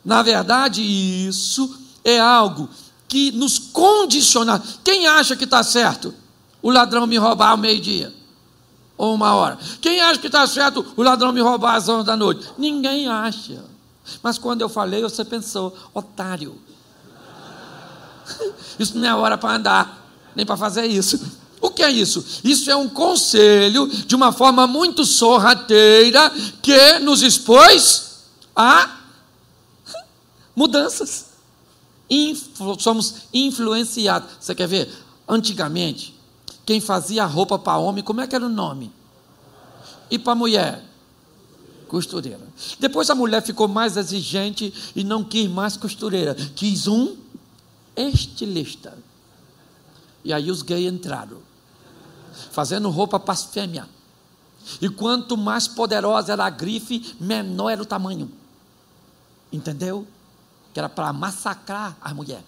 [0.05, 1.74] Na verdade, isso
[2.05, 2.68] é algo
[3.09, 4.62] que nos condiciona.
[4.85, 6.14] Quem acha que está certo?
[6.61, 8.12] O ladrão me roubar ao meio-dia
[8.96, 9.59] ou uma hora.
[9.80, 12.48] Quem acha que está certo o ladrão me roubar às 11 da noite?
[12.56, 13.62] Ninguém acha.
[14.22, 16.59] Mas quando eu falei, você pensou, otário.
[18.78, 21.20] Isso não é hora para andar, nem para fazer isso.
[21.61, 22.24] O que é isso?
[22.44, 26.30] Isso é um conselho de uma forma muito sorrateira
[26.61, 28.98] que nos expôs a
[30.54, 31.26] mudanças.
[32.09, 34.28] Influ, somos influenciados.
[34.38, 34.88] Você quer ver?
[35.28, 36.15] Antigamente,
[36.66, 38.92] quem fazia roupa para homem, como é que era o nome?
[40.11, 40.85] E para mulher?
[41.87, 42.44] Costureira.
[42.81, 47.16] Depois a mulher ficou mais exigente e não quis mais costureira, quis um
[47.96, 48.98] estilista.
[50.24, 51.38] E aí os gays entraram,
[52.50, 53.87] fazendo roupa para as fêmeas.
[54.81, 58.29] E quanto mais poderosa era a grife, menor era o tamanho.
[59.52, 60.05] Entendeu?
[60.74, 62.42] Que era para massacrar a mulher.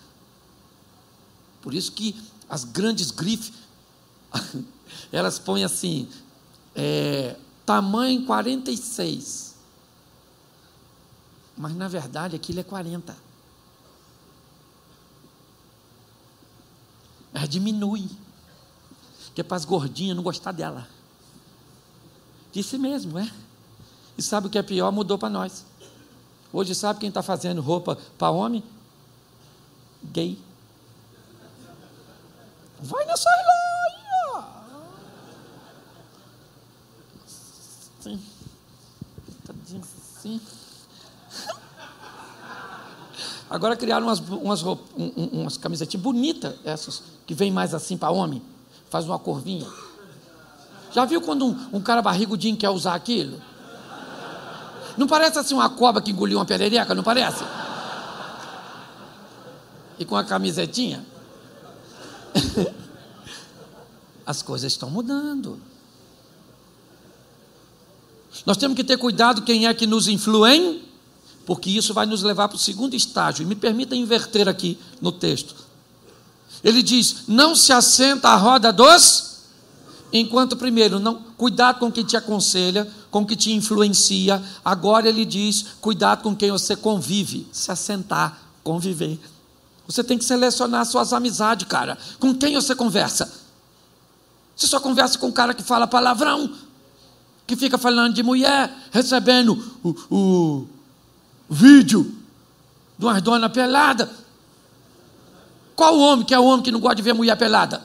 [1.62, 3.52] Por isso que as grandes grifes
[5.12, 6.08] elas põem assim,
[6.74, 7.36] é,
[7.66, 9.56] tamanho 46.
[11.56, 13.16] Mas na verdade aquilo é 40.
[17.34, 18.08] Ela diminui.
[19.34, 20.88] Que é para as gordinhas não gostar dela.
[22.52, 23.30] Disse mesmo, é?
[24.16, 24.90] E sabe o que é pior?
[24.90, 25.64] Mudou para nós.
[26.52, 28.64] Hoje sabe quem está fazendo roupa para homem?
[30.02, 30.38] Gay.
[32.80, 33.67] Vai nessa loja.
[37.98, 38.20] Assim.
[39.46, 40.40] Tadinho assim.
[43.50, 48.42] Agora criaram umas, umas, umas camisetinhas bonitas, essas, que vem mais assim para homem.
[48.90, 49.66] Faz uma corvinha.
[50.92, 53.40] Já viu quando um, um cara barrigudinho quer usar aquilo?
[54.96, 57.44] Não parece assim uma cobra que engoliu uma perereca, não parece?
[59.98, 61.04] E com a camisetinha?
[64.26, 65.58] As coisas estão mudando.
[68.46, 70.82] Nós temos que ter cuidado quem é que nos influi,
[71.46, 73.42] porque isso vai nos levar para o segundo estágio.
[73.42, 75.54] E me permita inverter aqui no texto.
[76.62, 79.28] Ele diz: Não se assenta à roda dos
[80.12, 84.42] Enquanto primeiro, não, cuidado com quem te aconselha, com quem te influencia.
[84.64, 89.18] Agora ele diz, cuidado com quem você convive, se assentar, conviver.
[89.86, 91.98] Você tem que selecionar suas amizades, cara.
[92.18, 93.30] Com quem você conversa?
[94.56, 96.50] Você só conversa com um cara que fala palavrão,
[97.48, 100.68] que fica falando de mulher, recebendo o, o
[101.48, 102.14] vídeo
[102.98, 104.06] de umas donas peladas.
[105.74, 107.82] Qual o homem que é o homem que não gosta de ver mulher pelada?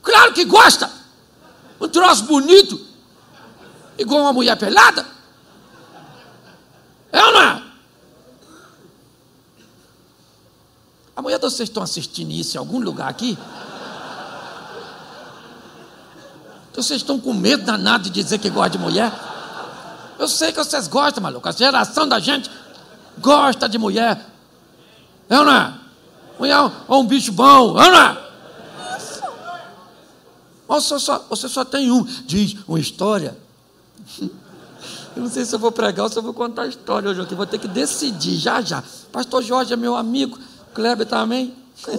[0.00, 0.88] Claro que gosta!
[1.80, 2.80] Um troço bonito,
[3.98, 5.04] igual uma mulher pelada.
[7.10, 7.62] É ou não é?
[11.16, 13.36] A mulher de vocês estão assistindo isso em algum lugar aqui?
[16.82, 19.12] Vocês estão com medo danado de dizer que gosta de mulher?
[20.18, 21.46] Eu sei que vocês gostam, maluco.
[21.46, 22.50] A geração da gente
[23.18, 24.26] gosta de mulher.
[25.28, 25.74] É ou não é?
[26.38, 28.30] Mulher é um bicho bom, é ou não é?
[30.68, 32.02] Você só, você só tem um.
[32.24, 33.36] Diz uma história.
[35.14, 37.20] Eu não sei se eu vou pregar ou se eu vou contar a história hoje
[37.20, 37.34] aqui.
[37.34, 38.82] Vou ter que decidir já já.
[39.10, 40.38] Pastor Jorge é meu amigo.
[40.72, 41.52] Kleber também.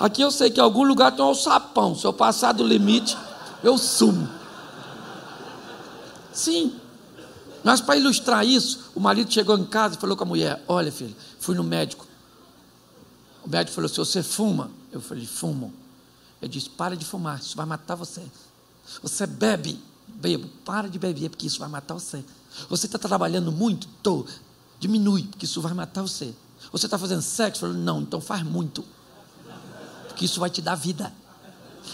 [0.00, 1.94] Aqui eu sei que em algum lugar tem um sapão.
[1.94, 3.14] Se eu passar do limite,
[3.62, 4.28] eu sumo.
[6.32, 6.78] Sim.
[7.64, 10.92] Mas para ilustrar isso, o marido chegou em casa e falou com a mulher: Olha,
[10.92, 12.06] filho, fui no médico.
[13.44, 15.72] O médico falou: Se você fuma, eu falei: Fumo.
[16.40, 18.22] Ele disse: para de fumar, isso vai matar você.
[19.02, 22.24] Você bebe, bebo, para de beber, porque isso vai matar você.
[22.68, 23.88] Você está trabalhando muito?
[23.88, 24.26] Estou.
[24.78, 26.34] Diminui, porque isso vai matar você.
[26.70, 27.62] Você está fazendo sexo?
[27.62, 28.84] Falou, não, então faz muito.
[30.08, 31.12] Porque isso vai te dar vida.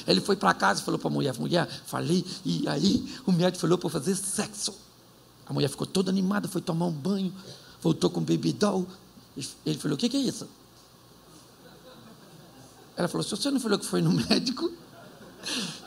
[0.07, 3.61] Ele foi para casa e falou para a mulher: mulher, falei, e aí o médico
[3.61, 4.75] falou para fazer sexo.
[5.47, 7.33] A mulher ficou toda animada, foi tomar um banho,
[7.81, 8.87] voltou com doll.
[9.65, 10.47] Ele falou: o que, que é isso?
[12.97, 14.71] Ela falou: se você não falou que foi no médico?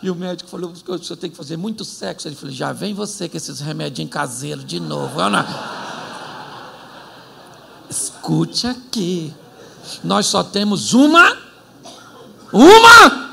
[0.03, 2.27] E o médico falou: o senhor tem que fazer muito sexo.
[2.27, 5.19] Ele falou: já vem você com esses remédios caseiros de novo.
[5.19, 5.45] Ana,
[7.89, 9.33] escute aqui.
[10.03, 11.37] Nós só temos uma,
[12.51, 13.24] uma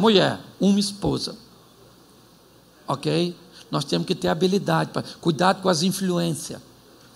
[0.00, 1.36] mulher, uma esposa.
[2.88, 3.36] Ok?
[3.70, 6.60] Nós temos que ter habilidade para cuidado com as influências.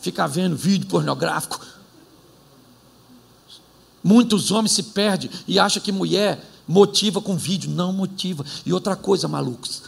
[0.00, 1.58] Ficar vendo vídeo pornográfico,
[4.04, 7.70] Muitos homens se perdem e acham que mulher motiva com vídeo.
[7.70, 8.44] Não motiva.
[8.66, 9.84] E outra coisa, malucos,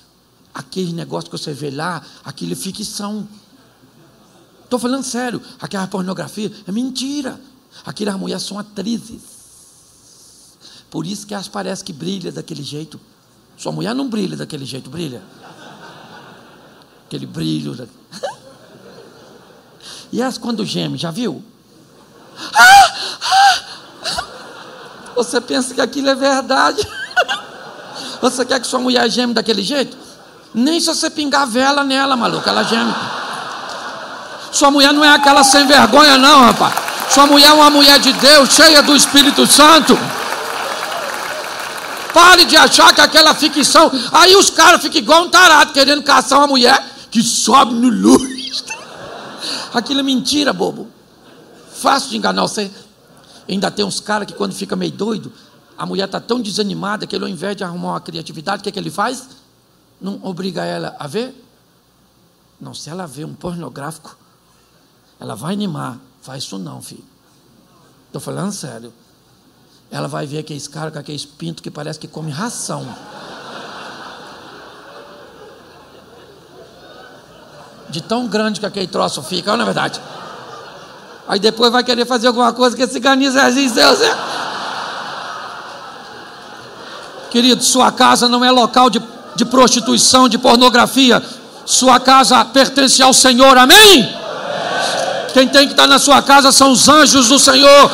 [0.55, 3.28] aquele negócio que você vê lá, aquilo é ficção.
[4.64, 7.38] Estou falando sério, aquela pornografia é mentira.
[7.84, 9.36] Aquelas mulheres são atrizes.
[10.97, 12.99] Por isso que elas parecem que brilha daquele jeito.
[13.55, 15.22] Sua mulher não brilha daquele jeito, brilha.
[17.07, 17.76] Aquele brilho.
[20.11, 21.44] e elas quando gemem, já viu?
[25.16, 26.80] Você pensa que aquilo é verdade?
[28.22, 29.99] Você quer que sua mulher geme daquele jeito?
[30.55, 32.94] Nem se você pingar vela nela, maluco, ela geme.
[34.51, 36.72] Sua mulher não é aquela sem vergonha, não, rapaz.
[37.11, 40.16] Sua mulher é uma mulher de Deus, cheia do Espírito Santo.
[42.17, 43.93] Pare de achar que aquela ficção.
[44.11, 48.64] Aí os caras ficam igual um tarado, querendo caçar uma mulher que sobe no luz.
[49.75, 50.89] Aquilo é mentira, bobo.
[51.75, 52.71] Fácil de enganar você.
[53.47, 55.31] Ainda tem uns caras que quando fica meio doido,
[55.77, 58.71] a mulher está tão desanimada que ele ao invés de arrumar uma criatividade, o que,
[58.71, 59.29] é que ele faz?
[60.01, 61.35] Não obriga ela a ver?
[62.59, 64.17] Não, se ela vê um pornográfico,
[65.21, 65.99] ela vai animar.
[66.23, 67.05] Faz isso não, filho.
[68.07, 68.91] Estou falando sério.
[69.91, 72.87] Ela vai ver aqueles caras com aqueles pintos que parece que come ração.
[77.89, 80.01] De tão grande que aquele troço fica, não é verdade?
[81.28, 83.95] Aí depois vai querer fazer alguma coisa que esse ganizezinho seu.
[83.97, 84.16] Zé.
[87.30, 89.03] Querido, sua casa não é local de,
[89.34, 91.22] de prostituição, de pornografia.
[91.64, 94.14] Sua casa pertence ao Senhor, amém?
[95.32, 97.91] Quem tem que estar na sua casa são os anjos do Senhor.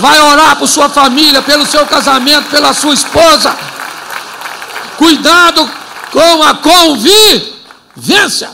[0.00, 3.56] Vai orar por sua família, pelo seu casamento, pela sua esposa.
[4.96, 5.68] Cuidado
[6.12, 8.50] com a convivência.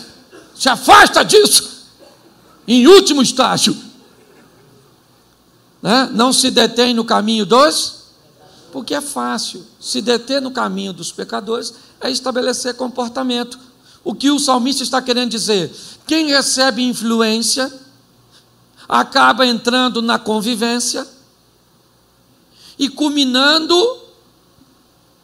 [0.54, 1.72] Se afasta disso
[2.66, 3.76] em último estágio.
[5.80, 6.08] Né?
[6.12, 8.02] Não se detém no caminho dos,
[8.70, 9.66] porque é fácil.
[9.80, 13.58] Se deter no caminho dos pecadores é estabelecer comportamento.
[14.04, 15.72] O que o salmista está querendo dizer?
[16.06, 17.72] Quem recebe influência
[18.88, 21.06] acaba entrando na convivência
[22.82, 23.76] e culminando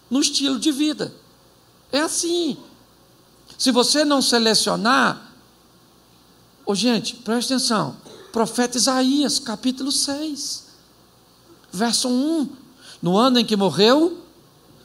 [0.09, 1.13] no estilo de vida.
[1.91, 2.57] É assim.
[3.57, 5.29] Se você não selecionar,
[6.69, 7.97] Ô, gente, presta atenção.
[8.31, 10.67] Profeta Isaías, capítulo 6,
[11.73, 12.47] verso 1.
[13.01, 14.23] No ano em que morreu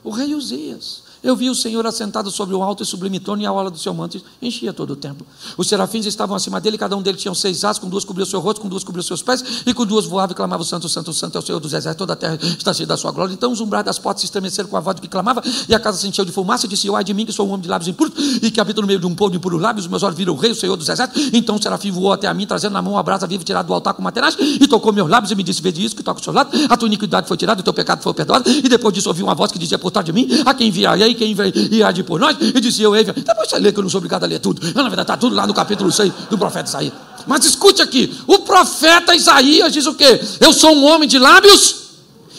[0.02, 3.46] o rei Uzias, Eu vi o Senhor assentado sobre o alto e sublime trono e
[3.46, 5.26] a ola do seu manto enchia todo o templo.
[5.58, 8.42] Os serafins estavam acima dele, cada um deles tinha seis asas, com duas cobriu seu
[8.42, 11.38] rosto, com duas cobriu seus pés, e com duas voava e clamava santo, santo, santo
[11.38, 13.34] é o Senhor dos exércitos, toda a terra está cheia da sua glória.
[13.34, 15.80] Então os umbrais das portas se estremeceram com a voz do que clamava, e a
[15.80, 17.70] casa se encheu de fumaça, e disse, ai de mim que sou um homem de
[17.70, 20.04] lábios impuros, e que habito no meio de um povo de impuros lábios, os meus
[20.04, 21.30] olhos viram o rei, o Senhor dos exércitos.
[21.32, 23.74] Então o serafim voou até a mim, trazendo na mão a brasa viva tirada do
[23.74, 26.24] altar com materiais, e tocou meus lábios e me disse, vede isso que toca o
[26.24, 29.08] seu lado, a tua iniquidade foi tirada, o teu pecado foi perdoado, e depois disso
[29.08, 31.36] ouvi uma voz que dizia por trás de mim, a quem enviarei, quem
[31.72, 34.24] irá de por nós, e disse eu, depois você lê que eu não sou obrigado
[34.24, 36.94] a ler tudo, na verdade está tudo lá no capítulo 6 do profeta Isaías.
[37.26, 40.20] Mas escute aqui, o profeta Isaías diz o quê?
[40.40, 41.76] Eu sou um homem de lábios,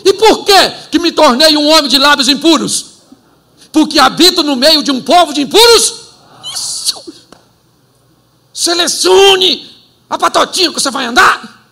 [0.04, 2.86] e por que que me tornei um homem de lábios impuros?
[3.72, 5.94] Porque habito no meio de um povo de impuros?
[6.54, 7.02] Isso!
[8.52, 9.68] Selecione
[10.08, 11.66] a patotinha que você vai andar.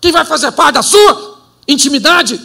[0.00, 1.38] Quem vai fazer parte da sua
[1.68, 2.40] intimidade?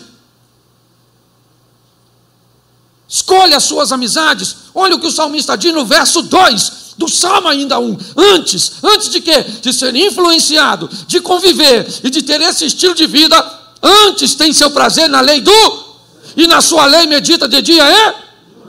[3.12, 4.56] Escolha as suas amizades.
[4.74, 7.98] Olha o que o salmista diz no verso 2 do Salmo ainda 1.
[8.16, 9.44] Antes, antes de quê?
[9.62, 13.36] De ser influenciado, de conviver e de ter esse estilo de vida,
[13.84, 15.92] antes tem seu prazer na lei do
[16.38, 18.16] e na sua lei medita de dia é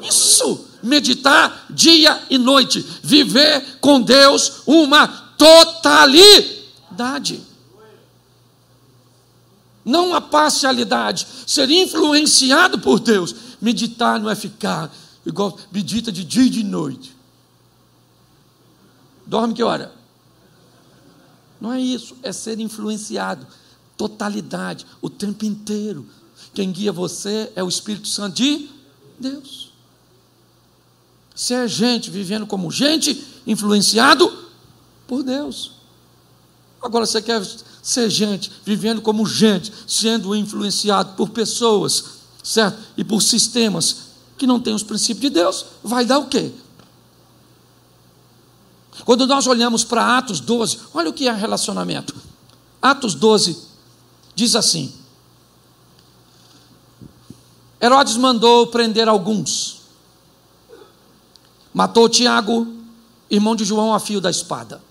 [0.02, 5.06] isso, meditar dia e noite, viver com Deus uma
[5.38, 7.40] totalidade.
[9.84, 14.92] Não a parcialidade, ser influenciado por Deus Meditar não é ficar
[15.24, 17.16] igual medita de dia e de noite.
[19.24, 19.94] Dorme que hora?
[21.60, 23.46] Não é isso, é ser influenciado,
[23.96, 26.04] totalidade, o tempo inteiro.
[26.52, 28.68] Quem guia você é o Espírito Santo de
[29.16, 29.70] Deus.
[31.32, 34.50] Ser gente vivendo como gente, influenciado
[35.06, 35.70] por Deus.
[36.82, 37.40] Agora você quer
[37.80, 42.78] ser gente vivendo como gente, sendo influenciado por pessoas certo?
[42.96, 46.52] E por sistemas que não têm os princípios de Deus, vai dar o quê?
[49.04, 52.14] Quando nós olhamos para Atos 12, olha o que é relacionamento.
[52.80, 53.58] Atos 12
[54.34, 54.92] diz assim:
[57.80, 59.82] Herodes mandou prender alguns,
[61.72, 62.66] matou Tiago,
[63.30, 64.82] irmão de João, a fio da espada.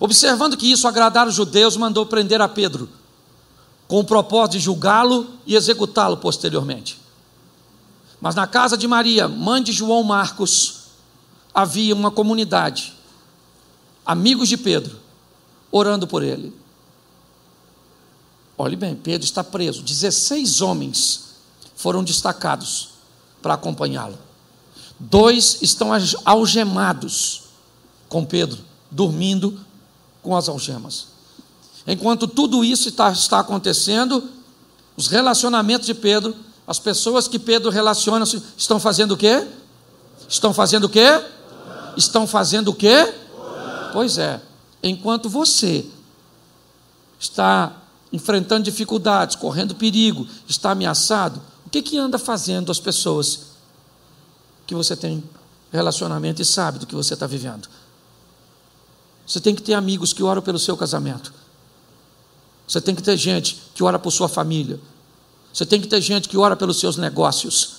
[0.00, 2.88] Observando que isso agradara os judeus, mandou prender a Pedro
[3.88, 6.98] com o propósito de julgá-lo e executá-lo posteriormente.
[8.20, 10.86] Mas na casa de Maria, mãe de João Marcos,
[11.54, 12.94] havia uma comunidade,
[14.04, 14.98] amigos de Pedro,
[15.70, 16.52] orando por ele.
[18.58, 19.82] Olhe bem, Pedro está preso.
[19.82, 21.24] 16 homens
[21.76, 22.88] foram destacados
[23.42, 24.18] para acompanhá-lo.
[24.98, 25.90] Dois estão
[26.24, 27.42] algemados
[28.08, 28.58] com Pedro,
[28.90, 29.60] dormindo
[30.22, 31.08] com as algemas.
[31.86, 34.28] Enquanto tudo isso está, está acontecendo,
[34.96, 36.34] os relacionamentos de Pedro,
[36.66, 38.24] as pessoas que Pedro relaciona
[38.56, 39.46] estão fazendo o quê?
[40.28, 41.22] Estão fazendo o quê?
[41.96, 43.14] Estão fazendo o quê?
[43.92, 44.40] Pois é.
[44.82, 45.86] Enquanto você
[47.18, 47.72] está
[48.12, 53.40] enfrentando dificuldades, correndo perigo, está ameaçado, o que, que anda fazendo as pessoas
[54.66, 55.22] que você tem
[55.70, 57.68] relacionamento e sabe do que você está vivendo?
[59.26, 61.32] Você tem que ter amigos que oram pelo seu casamento.
[62.66, 64.80] Você tem que ter gente que ora por sua família.
[65.52, 67.76] Você tem que ter gente que ora pelos seus negócios.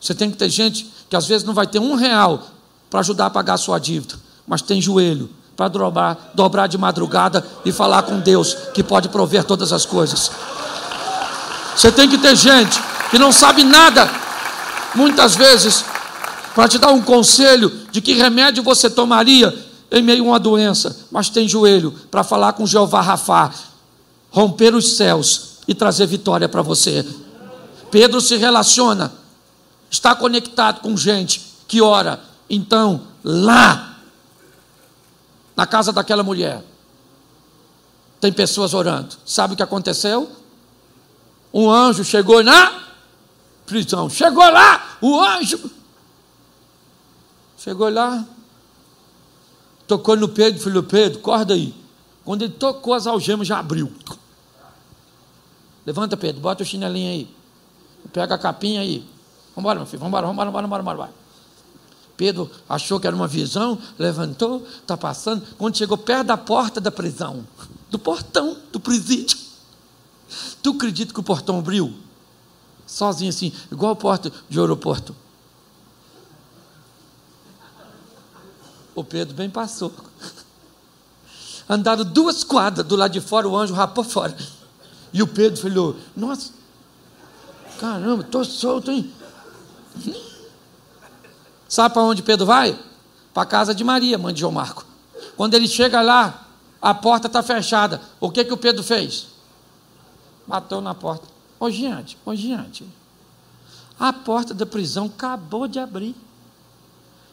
[0.00, 2.42] Você tem que ter gente que às vezes não vai ter um real
[2.90, 4.14] para ajudar a pagar a sua dívida,
[4.46, 9.44] mas tem joelho para dobrar, dobrar de madrugada e falar com Deus que pode prover
[9.44, 10.30] todas as coisas.
[11.76, 14.10] Você tem que ter gente que não sabe nada,
[14.94, 15.84] muitas vezes,
[16.54, 19.54] para te dar um conselho de que remédio você tomaria
[19.90, 23.52] em meio a uma doença, mas tem joelho para falar com Jeová Rafá
[24.36, 27.02] romper os céus e trazer vitória para você.
[27.90, 29.10] Pedro se relaciona,
[29.90, 32.20] está conectado com gente que ora.
[32.50, 33.96] Então, lá,
[35.56, 36.62] na casa daquela mulher,
[38.20, 39.16] tem pessoas orando.
[39.24, 40.30] Sabe o que aconteceu?
[41.52, 42.82] Um anjo chegou na
[43.64, 44.10] prisão.
[44.10, 45.70] Chegou lá, o anjo.
[47.56, 48.22] Chegou lá,
[49.86, 51.74] tocou no Pedro falou: Pedro, corda aí.
[52.22, 53.90] Quando ele tocou as algemas, já abriu.
[55.86, 57.36] Levanta, Pedro, bota o chinelinho aí.
[58.12, 59.08] Pega a capinha aí.
[59.54, 61.26] Vambora, meu filho, vambora, vambora, vambora, vambora, vambora.
[62.16, 65.46] Pedro achou que era uma visão, levantou, está passando.
[65.56, 67.46] Quando chegou perto da porta da prisão,
[67.90, 69.38] do portão do presídio,
[70.62, 71.94] tu acredita que o portão abriu?
[72.86, 75.14] Sozinho assim, igual a porta de aeroporto.
[78.94, 79.92] O Pedro bem passou.
[81.68, 84.34] Andaram duas quadras do lado de fora, o anjo rapou fora.
[85.12, 86.52] E o Pedro falou: Nossa,
[87.78, 89.12] caramba, estou solto, hein?
[91.68, 92.78] Sabe para onde Pedro vai?
[93.32, 94.84] Para a casa de Maria, mãe de João Marco.
[95.36, 96.46] Quando ele chega lá,
[96.80, 98.00] a porta está fechada.
[98.20, 99.26] O que, que o Pedro fez?
[100.46, 101.26] Bateu na porta.
[101.58, 102.86] Ô, gente, ô, gente.
[103.98, 106.14] A porta da prisão acabou de abrir.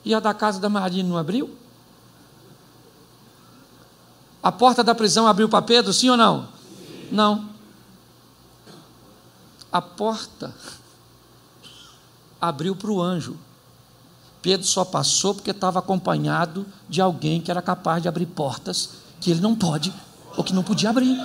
[0.04, 1.56] E a da casa da Maria não abriu?
[4.42, 6.50] A porta da prisão abriu para Pedro, sim ou não?
[7.12, 7.53] Não.
[9.74, 10.54] A porta
[12.40, 13.36] abriu para o anjo.
[14.40, 19.32] Pedro só passou porque estava acompanhado de alguém que era capaz de abrir portas que
[19.32, 19.92] ele não pode
[20.38, 21.18] ou que não podia abrir.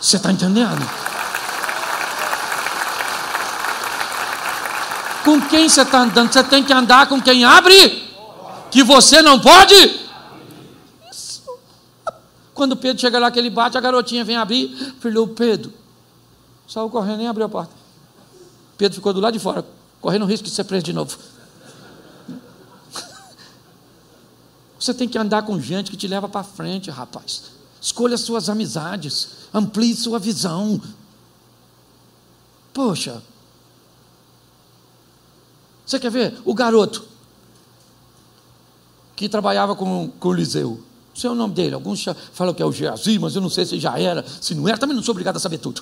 [0.00, 0.88] Você está entendendo?
[5.24, 6.32] Com quem você está andando?
[6.32, 8.10] Você tem que andar com quem abre,
[8.70, 10.03] que você não pode.
[12.54, 14.68] Quando Pedro chega lá, que ele bate, a garotinha vem abrir.
[15.00, 15.72] Filho, Pedro,
[16.68, 17.72] saiu correndo e abriu a porta.
[18.78, 19.66] Pedro ficou do lado de fora,
[20.00, 21.18] correndo o risco de ser preso de novo.
[24.78, 27.54] Você tem que andar com gente que te leva para frente, rapaz.
[27.80, 30.80] Escolha suas amizades, amplie sua visão.
[32.72, 33.22] Poxa,
[35.84, 36.40] você quer ver?
[36.44, 37.04] O garoto
[39.14, 40.82] que trabalhava com, com o Liseu.
[41.14, 41.76] Não sei o nome dele.
[41.76, 44.68] Alguns falam que é o Geazi, mas eu não sei se já era, se não
[44.68, 44.76] era.
[44.76, 45.80] Também não sou obrigado a saber tudo.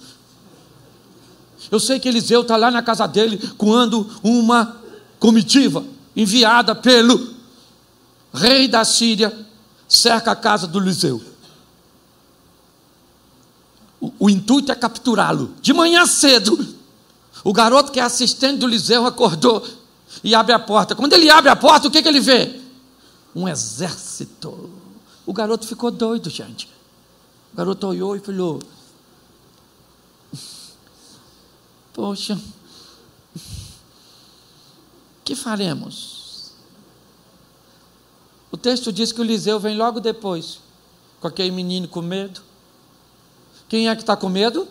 [1.70, 4.76] Eu sei que Eliseu está lá na casa dele, quando uma
[5.18, 5.82] comitiva
[6.14, 7.34] enviada pelo
[8.34, 9.32] rei da Síria
[9.88, 11.22] cerca a casa do Eliseu.
[13.98, 15.54] O, o intuito é capturá-lo.
[15.62, 16.76] De manhã cedo,
[17.42, 19.66] o garoto que é assistente do Eliseu acordou
[20.22, 20.94] e abre a porta.
[20.94, 22.60] Quando ele abre a porta, o que, que ele vê?
[23.34, 24.81] Um exército.
[25.24, 26.68] O garoto ficou doido, gente.
[27.52, 28.60] O garoto olhou e falou:
[31.92, 32.40] Poxa,
[35.24, 36.52] que faremos?
[38.50, 40.58] O texto diz que o Eliseu vem logo depois,
[41.20, 42.40] com aquele menino com medo.
[43.68, 44.68] Quem é que está com medo?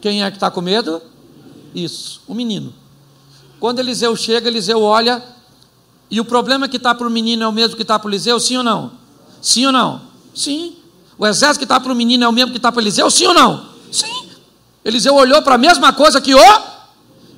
[0.00, 1.02] Quem é que está com medo?
[1.74, 2.72] Isso, o menino.
[3.58, 5.22] Quando Eliseu chega, Eliseu olha,
[6.10, 8.10] e o problema que está para o menino é o mesmo que está para o
[8.10, 9.03] Eliseu, sim ou não?
[9.44, 10.00] Sim ou não?
[10.34, 10.74] Sim.
[11.18, 13.26] O exército que está para o menino é o mesmo que está para Eliseu, sim
[13.26, 13.68] ou não?
[13.92, 14.30] Sim.
[14.82, 16.40] Eliseu olhou para a mesma coisa que o.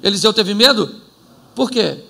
[0.01, 1.01] Eliseu teve medo?
[1.53, 2.05] Por quê?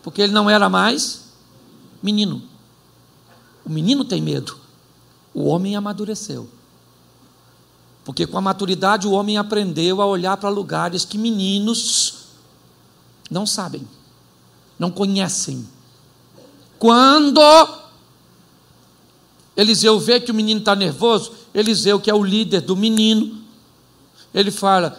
[0.00, 1.24] Porque ele não era mais
[2.00, 2.40] menino.
[3.66, 4.56] O menino tem medo.
[5.34, 6.48] O homem amadureceu.
[8.04, 12.26] Porque com a maturidade o homem aprendeu a olhar para lugares que meninos
[13.28, 13.86] não sabem,
[14.78, 15.66] não conhecem.
[16.80, 17.42] Quando
[19.54, 23.38] Eliseu vê que o menino está nervoso, Eliseu, que é o líder do menino,
[24.32, 24.90] ele fala: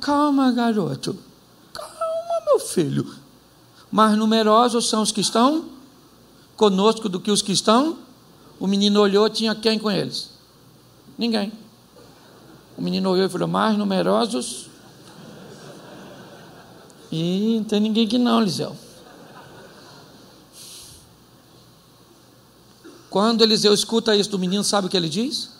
[0.00, 1.18] calma, garoto,
[1.72, 3.16] calma, meu filho.
[3.90, 5.64] Mais numerosos são os que estão
[6.56, 7.98] conosco do que os que estão.
[8.60, 10.30] O menino olhou, tinha quem com eles?
[11.18, 11.52] Ninguém.
[12.78, 14.66] O menino olhou e falou: Mais numerosos.
[17.10, 18.83] E não tem ninguém aqui não, Eliseu.
[23.14, 25.50] Quando Eliseu escuta isso do menino, sabe o que ele diz?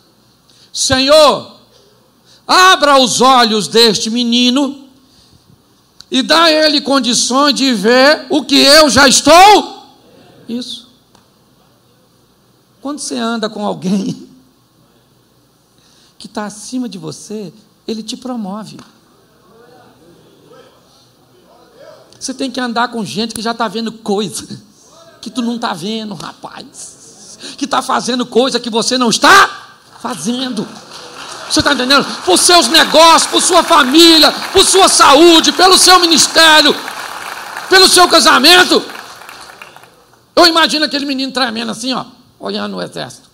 [0.73, 1.55] Senhor,
[2.45, 4.89] abra os olhos deste menino
[6.11, 9.85] e dá a ele condições de ver o que eu já estou.
[10.49, 10.89] Isso.
[12.81, 14.27] Quando você anda com alguém
[16.19, 17.53] que está acima de você,
[17.87, 18.81] ele te promove.
[22.19, 24.61] Você tem que andar com gente que já está vendo coisa
[25.21, 26.94] que tu não está vendo, rapaz.
[27.57, 29.49] Que está fazendo coisa que você não está
[30.01, 30.67] fazendo.
[31.49, 32.05] Você está entendendo?
[32.23, 36.75] Por seus negócios, por sua família, por sua saúde, pelo seu ministério,
[37.69, 38.83] pelo seu casamento.
[40.35, 42.05] Eu imagino aquele menino tremendo assim, ó,
[42.39, 43.29] olhando o exército.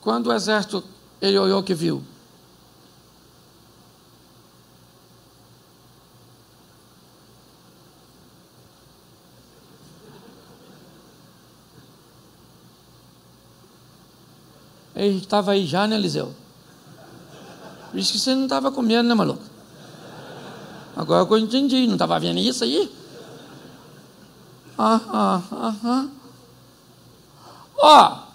[0.00, 0.84] Quando o exército,
[1.20, 2.04] ele olhou que viu.
[15.02, 16.34] Ele estava aí já, né, Eliseu?
[17.94, 19.42] Diz que você não estava com medo, né, maluco?
[20.96, 22.92] Agora eu entendi, não estava vendo isso aí?
[24.78, 26.06] Ah, ah, ah, ah.
[27.78, 28.30] Ó,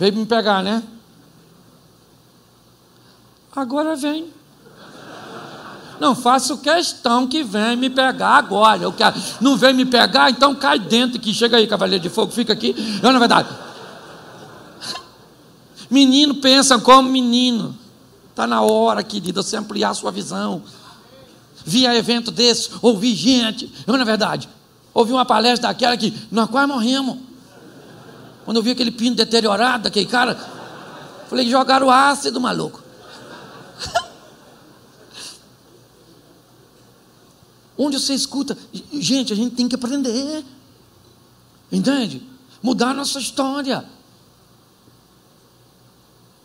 [0.00, 0.82] Veio me pegar, né?
[3.54, 4.32] Agora vem.
[6.00, 8.82] Não faço questão que venha me pegar agora.
[8.82, 9.20] Eu quero.
[9.42, 12.74] Não vem me pegar, então cai dentro que chega aí, cavaleiro de fogo, fica aqui.
[13.02, 13.50] Eu, na verdade.
[15.90, 17.76] Menino pensa como menino.
[18.30, 20.62] Está na hora, querida, você ampliar a sua visão.
[21.64, 23.72] Via evento desse, ouvi gente.
[23.86, 24.48] Eu, na verdade,
[24.94, 27.18] ouvi uma palestra daquela que nós quase morremos.
[28.44, 30.34] Quando eu vi aquele pino deteriorado daquele cara,
[31.28, 32.80] falei que jogaram ácido, maluco.
[37.76, 38.56] Onde você escuta,
[38.92, 40.44] gente, a gente tem que aprender.
[41.70, 42.22] Entende?
[42.62, 43.84] Mudar nossa história.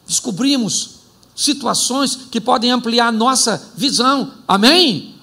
[0.05, 0.95] Descobrimos
[1.35, 4.31] situações que podem ampliar nossa visão.
[4.47, 5.15] Amém?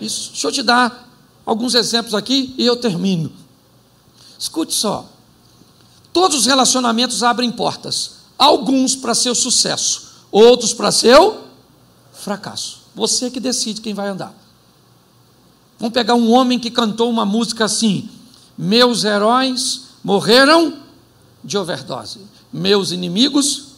[0.00, 1.08] Isso, deixa eu te dar
[1.46, 3.32] alguns exemplos aqui e eu termino.
[4.38, 5.08] Escute só.
[6.12, 11.44] Todos os relacionamentos abrem portas, alguns para seu sucesso, outros para seu
[12.12, 12.82] fracasso.
[12.94, 14.34] Você que decide quem vai andar.
[15.78, 18.08] Vamos pegar um homem que cantou uma música assim:
[18.58, 20.74] Meus heróis morreram
[21.42, 22.20] de overdose,
[22.52, 23.71] meus inimigos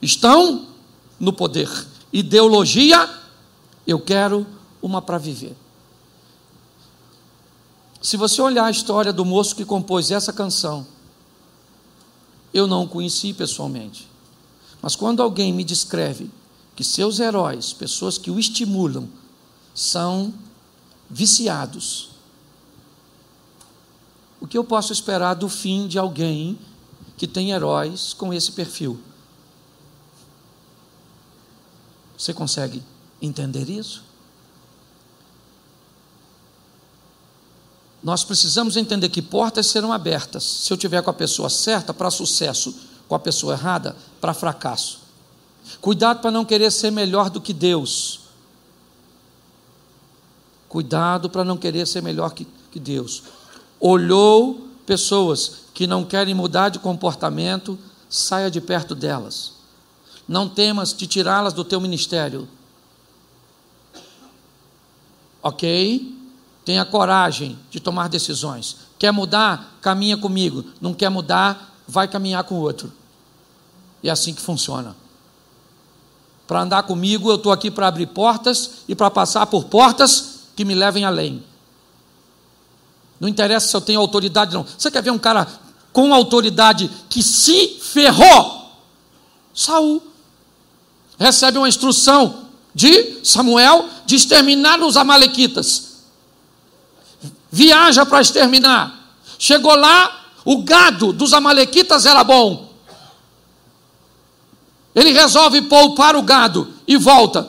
[0.00, 0.66] estão
[1.18, 1.68] no poder.
[2.12, 3.08] Ideologia,
[3.86, 4.46] eu quero
[4.82, 5.56] uma para viver.
[8.00, 10.86] Se você olhar a história do moço que compôs essa canção,
[12.52, 14.08] eu não o conheci pessoalmente.
[14.80, 16.30] Mas quando alguém me descreve
[16.74, 19.08] que seus heróis, pessoas que o estimulam,
[19.74, 20.32] são
[21.08, 22.10] viciados,
[24.40, 26.58] o que eu posso esperar do fim de alguém
[27.18, 28.98] que tem heróis com esse perfil?
[32.20, 32.82] Você consegue
[33.22, 34.02] entender isso?
[38.02, 42.10] Nós precisamos entender que portas serão abertas se eu tiver com a pessoa certa para
[42.10, 42.74] sucesso,
[43.08, 45.00] com a pessoa errada para fracasso.
[45.80, 48.20] Cuidado para não querer ser melhor do que Deus.
[50.68, 53.22] Cuidado para não querer ser melhor que, que Deus.
[53.80, 57.78] Olhou pessoas que não querem mudar de comportamento,
[58.10, 59.58] saia de perto delas
[60.30, 62.48] não temas de tirá-las do teu ministério.
[65.42, 66.16] Ok?
[66.64, 68.76] Tenha coragem de tomar decisões.
[68.96, 69.76] Quer mudar?
[69.80, 70.64] Caminha comigo.
[70.80, 71.74] Não quer mudar?
[71.88, 72.92] Vai caminhar com o outro.
[74.04, 74.94] E é assim que funciona.
[76.46, 80.64] Para andar comigo, eu estou aqui para abrir portas e para passar por portas que
[80.64, 81.42] me levem além.
[83.18, 84.64] Não interessa se eu tenho autoridade, não.
[84.78, 85.48] Você quer ver um cara
[85.92, 88.60] com autoridade que se ferrou?
[89.52, 90.09] Saul
[91.20, 95.90] recebe uma instrução de Samuel de exterminar os Amalequitas.
[97.52, 99.14] Viaja para exterminar.
[99.38, 102.70] Chegou lá, o gado dos Amalequitas era bom.
[104.94, 107.46] Ele resolve poupar o gado e volta.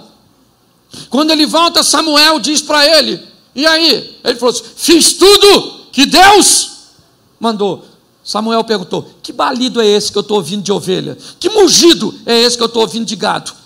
[1.10, 4.20] Quando ele volta, Samuel diz para ele: E aí?
[4.24, 6.72] Ele falou assim: Fiz tudo que Deus
[7.40, 7.86] mandou.
[8.24, 11.18] Samuel perguntou: Que balido é esse que eu estou ouvindo de ovelha?
[11.40, 13.61] Que mugido é esse que eu estou ouvindo de gado?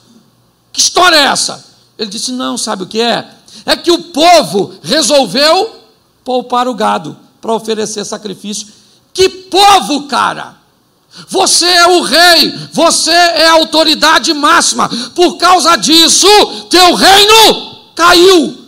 [0.76, 1.66] Que história é essa?
[1.98, 3.26] Ele disse: Não, sabe o que é?
[3.66, 5.80] É que o povo resolveu
[6.22, 8.68] poupar o gado para oferecer sacrifício.
[9.14, 10.58] Que povo, cara!
[11.30, 14.90] Você é o rei, você é a autoridade máxima.
[15.16, 16.28] Por causa disso,
[16.70, 18.66] teu reino caiu.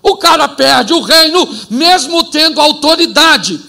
[0.00, 3.60] O cara perde o reino, mesmo tendo autoridade.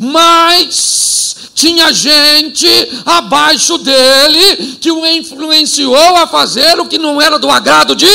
[0.00, 2.66] Mas tinha gente
[3.04, 8.06] abaixo dele que o influenciou a fazer o que não era do agrado de.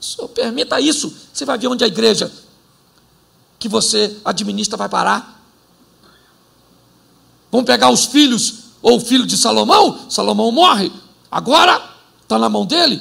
[0.00, 1.12] Senhor, permita isso.
[1.32, 2.30] Você vai ver onde a igreja
[3.58, 5.42] que você administra vai parar.
[7.50, 10.92] Vamos pegar os filhos, ou o filho de Salomão, Salomão morre,
[11.30, 11.82] agora
[12.22, 13.00] está na mão dele.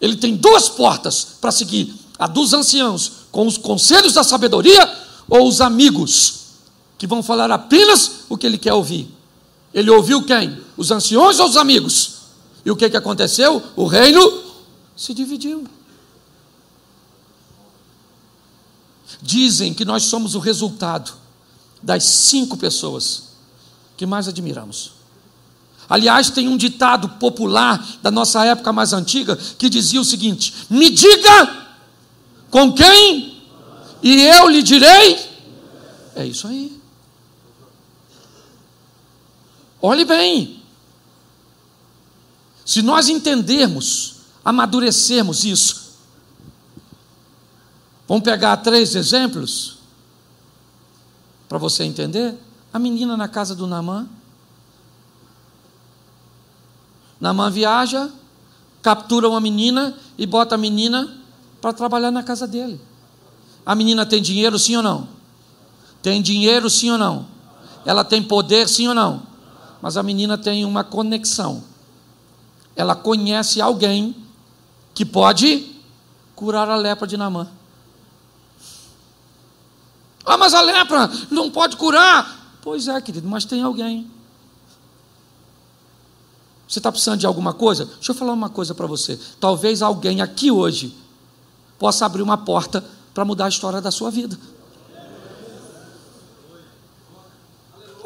[0.00, 4.90] Ele tem duas portas para seguir: a dos anciãos, com os conselhos da sabedoria,
[5.28, 6.38] ou os amigos
[6.98, 9.08] que vão falar apenas o que ele quer ouvir.
[9.72, 10.60] Ele ouviu quem?
[10.76, 12.16] Os anciões ou os amigos?
[12.64, 13.62] E o que, que aconteceu?
[13.76, 14.42] O reino
[14.96, 15.64] se dividiu.
[19.22, 21.12] Dizem que nós somos o resultado
[21.82, 23.28] das cinco pessoas
[23.96, 24.92] que mais admiramos.
[25.88, 30.90] Aliás, tem um ditado popular da nossa época mais antiga que dizia o seguinte: Me
[30.90, 31.66] diga
[32.50, 33.42] com quem,
[34.02, 35.18] e eu lhe direi.
[36.14, 36.77] É isso aí.
[39.80, 40.62] Olhe bem.
[42.64, 45.94] Se nós entendermos, amadurecermos isso,
[48.06, 49.78] vamos pegar três exemplos
[51.48, 52.34] para você entender.
[52.72, 54.06] A menina na casa do Namã.
[57.20, 58.10] Namã viaja,
[58.82, 61.16] captura uma menina e bota a menina
[61.60, 62.80] para trabalhar na casa dele.
[63.64, 65.08] A menina tem dinheiro, sim ou não?
[66.02, 67.26] Tem dinheiro, sim ou não?
[67.84, 69.27] Ela tem poder, sim ou não?
[69.80, 71.62] Mas a menina tem uma conexão.
[72.74, 74.16] Ela conhece alguém
[74.94, 75.74] que pode
[76.34, 77.48] curar a lepra de Namã.
[80.24, 82.58] Ah, mas a lepra não pode curar.
[82.62, 84.10] Pois é, querido, mas tem alguém.
[86.68, 87.86] Você está precisando de alguma coisa?
[87.86, 89.18] Deixa eu falar uma coisa para você.
[89.40, 90.94] Talvez alguém aqui hoje
[91.78, 94.38] possa abrir uma porta para mudar a história da sua vida.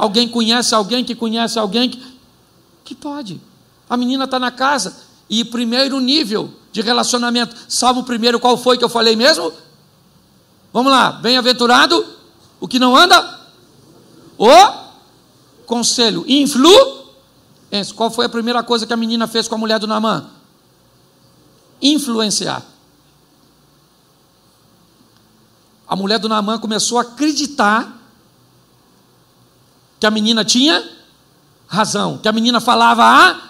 [0.02, 2.02] Alguém conhece alguém que conhece alguém que,
[2.82, 3.40] que pode.
[3.88, 4.96] A menina está na casa
[5.30, 7.54] e primeiro nível de relacionamento.
[7.68, 9.52] Salmo primeiro, qual foi que eu falei mesmo?
[10.72, 12.04] Vamos lá, bem-aventurado,
[12.58, 13.46] o que não anda?
[14.36, 14.48] O
[15.66, 17.06] conselho, influ.
[17.94, 20.30] Qual foi a primeira coisa que a menina fez com a mulher do Namã?
[21.80, 22.66] Influenciar.
[25.86, 28.01] A mulher do Namã começou a acreditar
[30.02, 30.84] que a menina tinha
[31.68, 33.40] razão, que a menina falava a,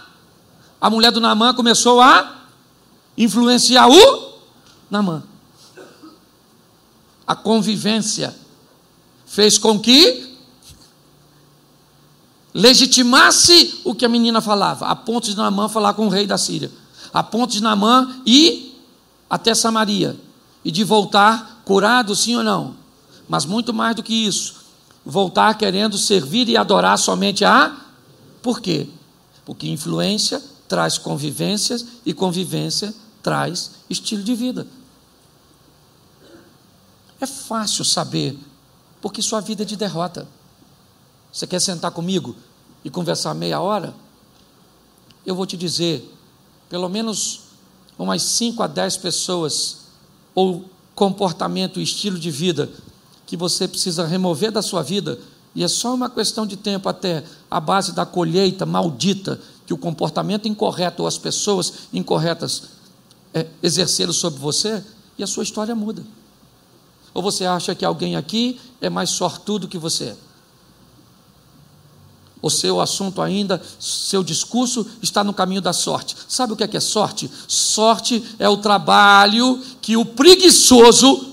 [0.78, 2.42] a mulher do Namã começou a
[3.16, 4.34] influenciar o
[4.90, 5.22] Namã.
[7.26, 8.36] A convivência
[9.24, 10.36] fez com que
[12.52, 16.36] legitimasse o que a menina falava, a ponto de Namã falar com o rei da
[16.36, 16.70] Síria,
[17.14, 18.78] a ponto de Namã ir
[19.30, 20.20] até Samaria
[20.62, 22.74] e de voltar curado, sim ou não.
[23.26, 24.61] Mas muito mais do que isso,
[25.04, 27.76] voltar querendo servir e adorar somente a.
[28.40, 28.88] Por quê?
[29.44, 34.66] Porque influência traz convivências e convivência traz estilo de vida.
[37.20, 38.36] É fácil saber,
[39.00, 40.26] porque sua vida é de derrota.
[41.32, 42.34] Você quer sentar comigo
[42.84, 43.94] e conversar meia hora?
[45.24, 46.12] Eu vou te dizer,
[46.68, 47.40] pelo menos
[47.98, 49.78] umas 5 a 10 pessoas,
[50.34, 52.70] ou comportamento e estilo de vida
[53.32, 55.18] que você precisa remover da sua vida,
[55.54, 59.78] e é só uma questão de tempo até a base da colheita maldita que o
[59.78, 62.64] comportamento incorreto ou as pessoas incorretas
[63.32, 64.84] é, exerceram sobre você,
[65.16, 66.04] e a sua história muda.
[67.14, 70.14] Ou você acha que alguém aqui é mais sortudo que você?
[72.42, 76.14] O seu assunto ainda, seu discurso está no caminho da sorte.
[76.28, 77.30] Sabe o que é, que é sorte?
[77.48, 81.31] Sorte é o trabalho que o preguiçoso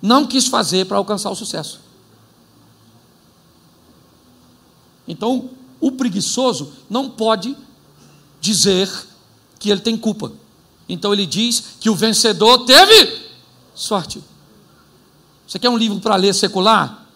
[0.00, 1.80] não quis fazer para alcançar o sucesso.
[5.06, 7.56] Então, o preguiçoso não pode
[8.40, 8.90] dizer
[9.58, 10.32] que ele tem culpa.
[10.88, 13.28] Então ele diz que o vencedor teve
[13.74, 14.22] sorte.
[15.46, 17.06] Você quer um livro para ler secular?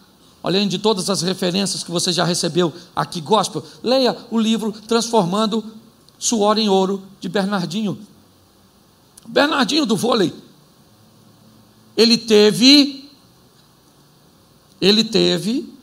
[0.43, 5.63] Além de todas as referências que você já recebeu aqui, gospel, leia o livro Transformando
[6.19, 7.97] Suor em Ouro, de Bernardinho.
[9.27, 10.33] Bernardinho do vôlei
[11.95, 13.09] ele teve
[14.81, 15.73] ele teve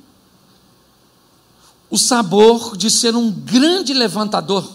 [1.90, 4.70] o sabor de ser um grande levantador.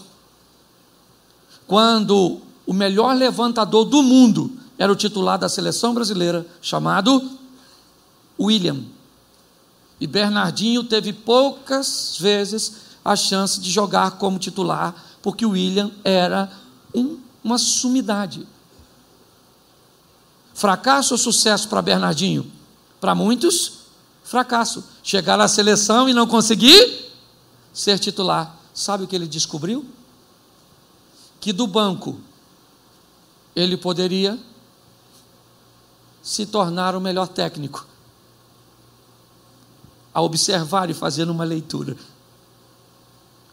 [1.66, 7.38] Quando o melhor levantador do mundo era o titular da seleção brasileira, chamado
[8.38, 8.84] William.
[10.00, 12.72] E Bernardinho teve poucas vezes
[13.04, 16.50] a chance de jogar como titular, porque o William era
[16.94, 18.46] um, uma sumidade.
[20.56, 22.50] Fracasso ou sucesso para Bernardinho?
[22.98, 23.80] Para muitos,
[24.24, 24.82] fracasso.
[25.02, 27.12] Chegar à seleção e não conseguir
[27.74, 28.56] ser titular.
[28.72, 29.84] Sabe o que ele descobriu?
[31.38, 32.18] Que do banco
[33.54, 34.38] ele poderia
[36.22, 37.86] se tornar o melhor técnico.
[40.14, 41.98] A observar e fazer uma leitura.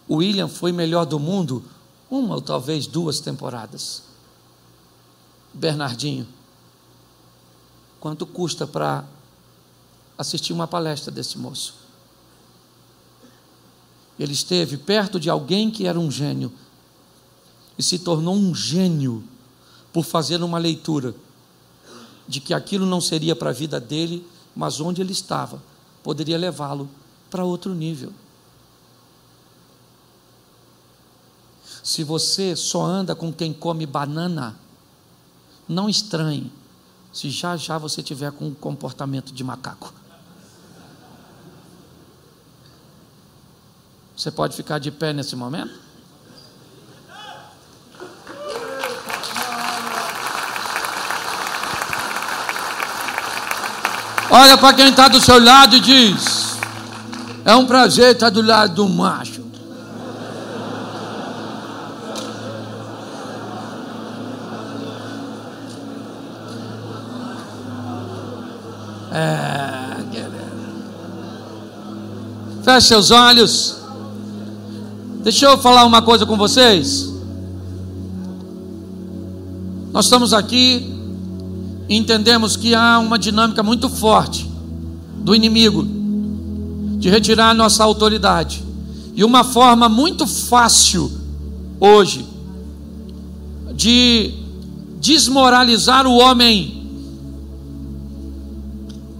[0.08, 1.66] O William foi melhor do mundo
[2.10, 4.04] uma ou talvez duas temporadas.
[5.54, 6.26] Bernardinho
[8.04, 9.06] Quanto custa para
[10.18, 11.74] assistir uma palestra desse moço?
[14.20, 16.52] Ele esteve perto de alguém que era um gênio
[17.78, 19.24] e se tornou um gênio
[19.94, 21.16] por fazer uma leitura
[22.28, 25.64] de que aquilo não seria para a vida dele, mas onde ele estava
[26.04, 26.90] poderia levá-lo
[27.32, 28.12] para outro nível.
[31.82, 34.60] Se você só anda com quem come banana,
[35.70, 36.52] não estranhe
[37.14, 39.94] se já já você tiver com um comportamento de macaco.
[44.18, 45.84] Você pode ficar de pé nesse momento?
[54.36, 56.58] Olha para quem está do seu lado e diz:
[57.46, 59.43] É um prazer estar do lado do macho.
[69.14, 69.94] É,
[72.64, 73.76] Feche seus olhos.
[75.22, 77.14] Deixa eu falar uma coisa com vocês.
[79.92, 80.92] Nós estamos aqui
[81.88, 84.50] e entendemos que há uma dinâmica muito forte
[85.18, 85.86] do inimigo
[86.98, 88.64] de retirar nossa autoridade.
[89.14, 91.12] E uma forma muito fácil
[91.80, 92.26] hoje
[93.76, 94.34] de
[95.00, 96.83] desmoralizar o homem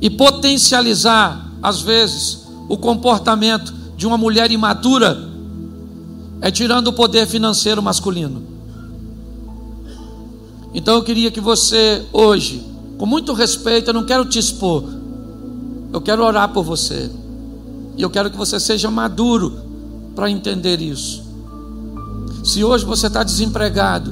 [0.04, 5.18] e potencializar, às vezes, o comportamento de uma mulher imatura
[6.42, 8.44] é tirando o poder financeiro masculino.
[10.74, 12.62] Então eu queria que você hoje,
[12.98, 14.84] com muito respeito, eu não quero te expor,
[15.94, 17.10] eu quero orar por você.
[17.96, 19.58] E eu quero que você seja maduro
[20.14, 21.24] para entender isso.
[22.44, 24.12] Se hoje você está desempregado,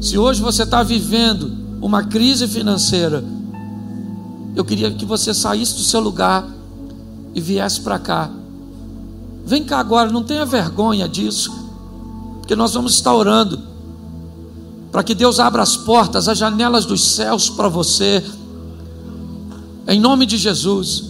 [0.00, 3.22] se hoje você está vivendo uma crise financeira,
[4.54, 6.46] eu queria que você saísse do seu lugar
[7.34, 8.30] e viesse para cá.
[9.44, 11.52] Vem cá agora, não tenha vergonha disso,
[12.38, 13.58] porque nós vamos estar orando
[14.90, 18.22] para que Deus abra as portas, as janelas dos céus para você,
[19.88, 21.04] em nome de Jesus,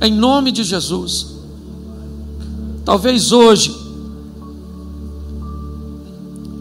[0.00, 1.34] em nome de Jesus.
[2.84, 3.84] Talvez hoje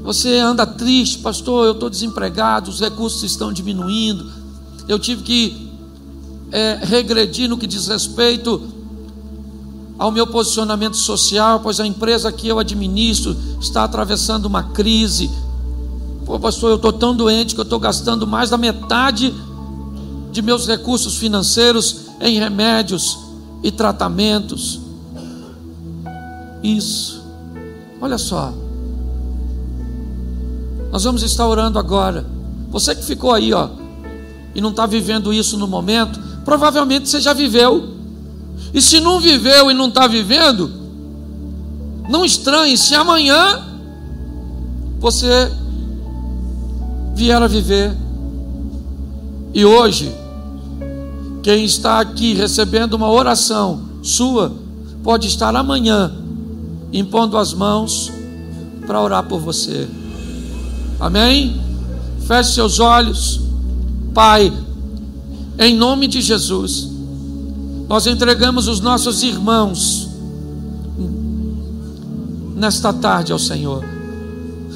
[0.03, 1.65] você anda triste, pastor.
[1.65, 4.29] Eu estou desempregado, os recursos estão diminuindo.
[4.88, 5.62] Eu tive que
[6.54, 8.62] é, regredir no que diz respeito
[9.97, 15.32] ao meu posicionamento social, pois a empresa que eu administro está atravessando uma crise.
[16.28, 19.34] Pô, pastor, eu estou tão doente que eu estou gastando mais da metade
[20.32, 23.18] de meus recursos financeiros em remédios
[23.64, 24.80] e tratamentos.
[26.62, 27.24] Isso.
[27.99, 28.54] Olha só.
[30.91, 32.24] Nós vamos estar orando agora.
[32.70, 33.70] Você que ficou aí, ó,
[34.54, 37.93] e não está vivendo isso no momento, provavelmente você já viveu.
[38.73, 40.71] E se não viveu e não está vivendo,
[42.09, 43.63] não estranhe se amanhã
[44.99, 45.51] você
[47.13, 47.95] vier a viver.
[49.53, 50.11] E hoje,
[51.43, 54.51] quem está aqui recebendo uma oração sua,
[55.03, 56.11] pode estar amanhã
[56.91, 58.11] impondo as mãos
[58.85, 59.87] para orar por você.
[60.99, 61.61] Amém?
[62.27, 63.41] Feche seus olhos.
[64.13, 64.51] Pai,
[65.60, 66.89] em nome de Jesus,
[67.88, 70.10] nós entregamos os nossos irmãos
[72.56, 73.84] nesta tarde ao Senhor.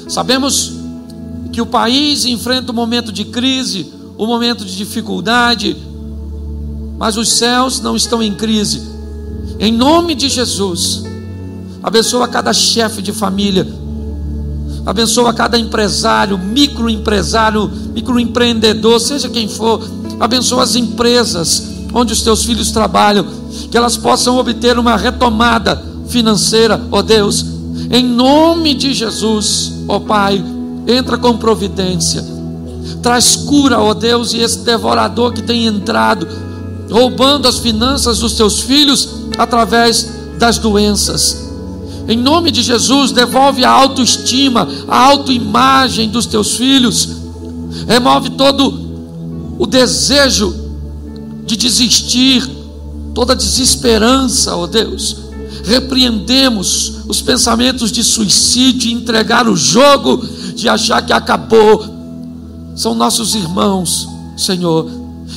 [0.08, 0.72] Sabemos
[1.52, 5.76] que o país enfrenta um momento de crise, um momento de dificuldade,
[6.98, 8.82] mas os céus não estão em crise.
[9.58, 11.02] Em nome de Jesus,
[11.82, 13.66] abençoa cada chefe de família,
[14.86, 19.80] abençoa cada empresário, microempresário, microempreendedor, seja quem for,
[20.20, 23.26] abençoa as empresas onde os teus filhos trabalham,
[23.70, 27.44] que elas possam obter uma retomada financeira, ó Deus,
[27.90, 30.42] em nome de Jesus, ó Pai,
[30.86, 32.24] entra com providência,
[33.02, 36.26] traz cura, ó Deus, e esse devorador que tem entrado,
[36.90, 41.48] roubando as finanças dos teus filhos através das doenças.
[42.08, 47.08] Em nome de Jesus, devolve a autoestima, a autoimagem dos teus filhos,
[47.86, 48.87] remove todo
[49.58, 50.54] o desejo
[51.44, 52.48] de desistir,
[53.14, 55.16] toda desesperança, ó Deus.
[55.64, 61.84] Repreendemos os pensamentos de suicídio, entregar o jogo, de achar que acabou.
[62.76, 64.88] São nossos irmãos, Senhor.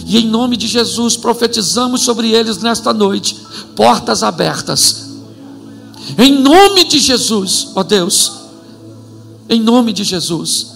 [0.05, 3.36] E em nome de Jesus profetizamos sobre eles nesta noite
[3.76, 5.09] portas abertas.
[6.17, 8.32] Em nome de Jesus, ó Deus.
[9.49, 10.67] Em nome de Jesus.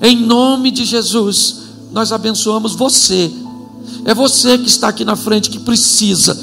[0.00, 1.65] Em nome de Jesus,
[1.96, 3.32] nós abençoamos você
[4.04, 6.36] é você que está aqui na frente que precisa.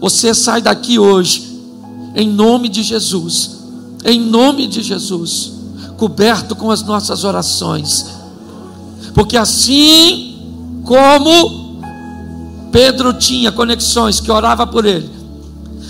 [0.00, 1.56] Você sai daqui hoje,
[2.16, 3.58] em nome de Jesus,
[4.04, 5.52] em nome de Jesus,
[5.96, 8.06] coberto com as nossas orações,
[9.14, 11.78] porque assim como
[12.72, 15.08] Pedro tinha conexões que orava por ele,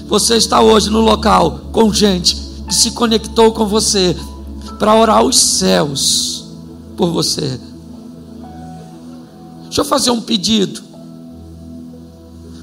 [0.07, 2.37] você está hoje no local com gente
[2.69, 4.15] que se conectou com você
[4.79, 6.45] para orar os céus
[6.95, 7.59] por você.
[9.75, 10.81] Deixa eu fazer um pedido.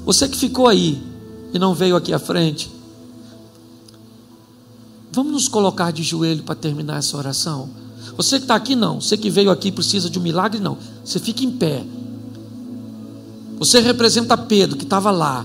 [0.06, 0.98] Você que ficou aí
[1.52, 2.72] e não veio aqui à frente,
[5.12, 7.68] vamos nos colocar de joelho para terminar essa oração.
[8.16, 8.98] Você que está aqui, não.
[8.98, 10.78] Você que veio aqui precisa de um milagre, não.
[11.04, 11.84] Você fica em pé.
[13.58, 15.44] Você representa Pedro que estava lá.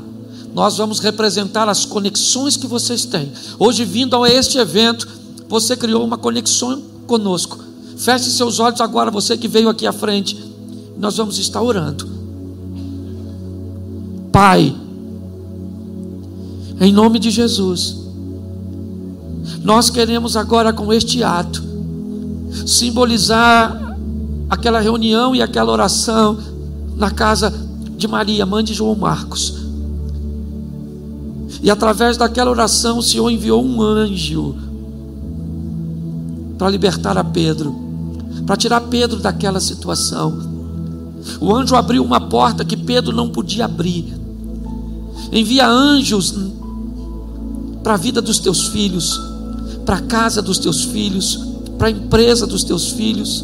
[0.54, 3.34] Nós vamos representar as conexões que vocês têm.
[3.60, 5.06] Hoje, vindo a este evento,
[5.50, 7.60] você criou uma conexão conosco.
[7.98, 10.47] Feche seus olhos agora, você que veio aqui à frente
[11.00, 12.08] nós vamos estar orando.
[14.32, 14.76] Pai,
[16.80, 17.98] Em nome de Jesus.
[19.64, 21.64] Nós queremos agora com este ato
[22.66, 23.98] simbolizar
[24.50, 26.38] aquela reunião e aquela oração
[26.96, 27.54] na casa
[27.98, 29.56] de Maria, mãe de João Marcos.
[31.62, 34.56] E através daquela oração, o Senhor enviou um anjo
[36.58, 37.76] para libertar a Pedro,
[38.46, 40.47] para tirar Pedro daquela situação.
[41.40, 44.06] O anjo abriu uma porta que Pedro não podia abrir.
[45.32, 46.34] Envia anjos
[47.84, 49.20] para a vida dos teus filhos,
[49.86, 51.40] para a casa dos teus filhos,
[51.78, 53.44] para a empresa dos teus filhos.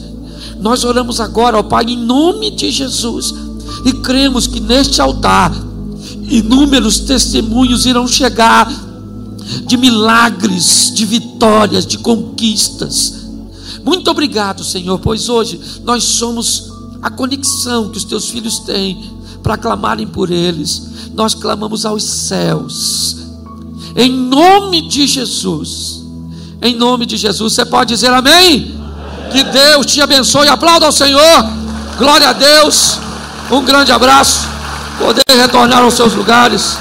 [0.59, 3.33] Nós oramos agora, ó Pai, em nome de Jesus,
[3.85, 5.53] e cremos que neste altar
[6.29, 8.71] inúmeros testemunhos irão chegar
[9.65, 13.23] de milagres, de vitórias, de conquistas.
[13.83, 16.72] Muito obrigado, Senhor, pois hoje nós somos
[17.03, 19.11] a conexão que os teus filhos têm
[19.43, 21.11] para clamarem por eles.
[21.13, 23.17] Nós clamamos aos céus,
[23.95, 26.01] em nome de Jesus.
[26.61, 28.73] Em nome de Jesus, você pode dizer amém?
[28.73, 29.29] amém.
[29.33, 30.47] Que Deus te abençoe.
[30.47, 31.45] Aplauda ao Senhor.
[31.97, 32.97] Glória a Deus.
[33.51, 34.47] Um grande abraço.
[34.97, 36.77] Poder retornar aos seus lugares.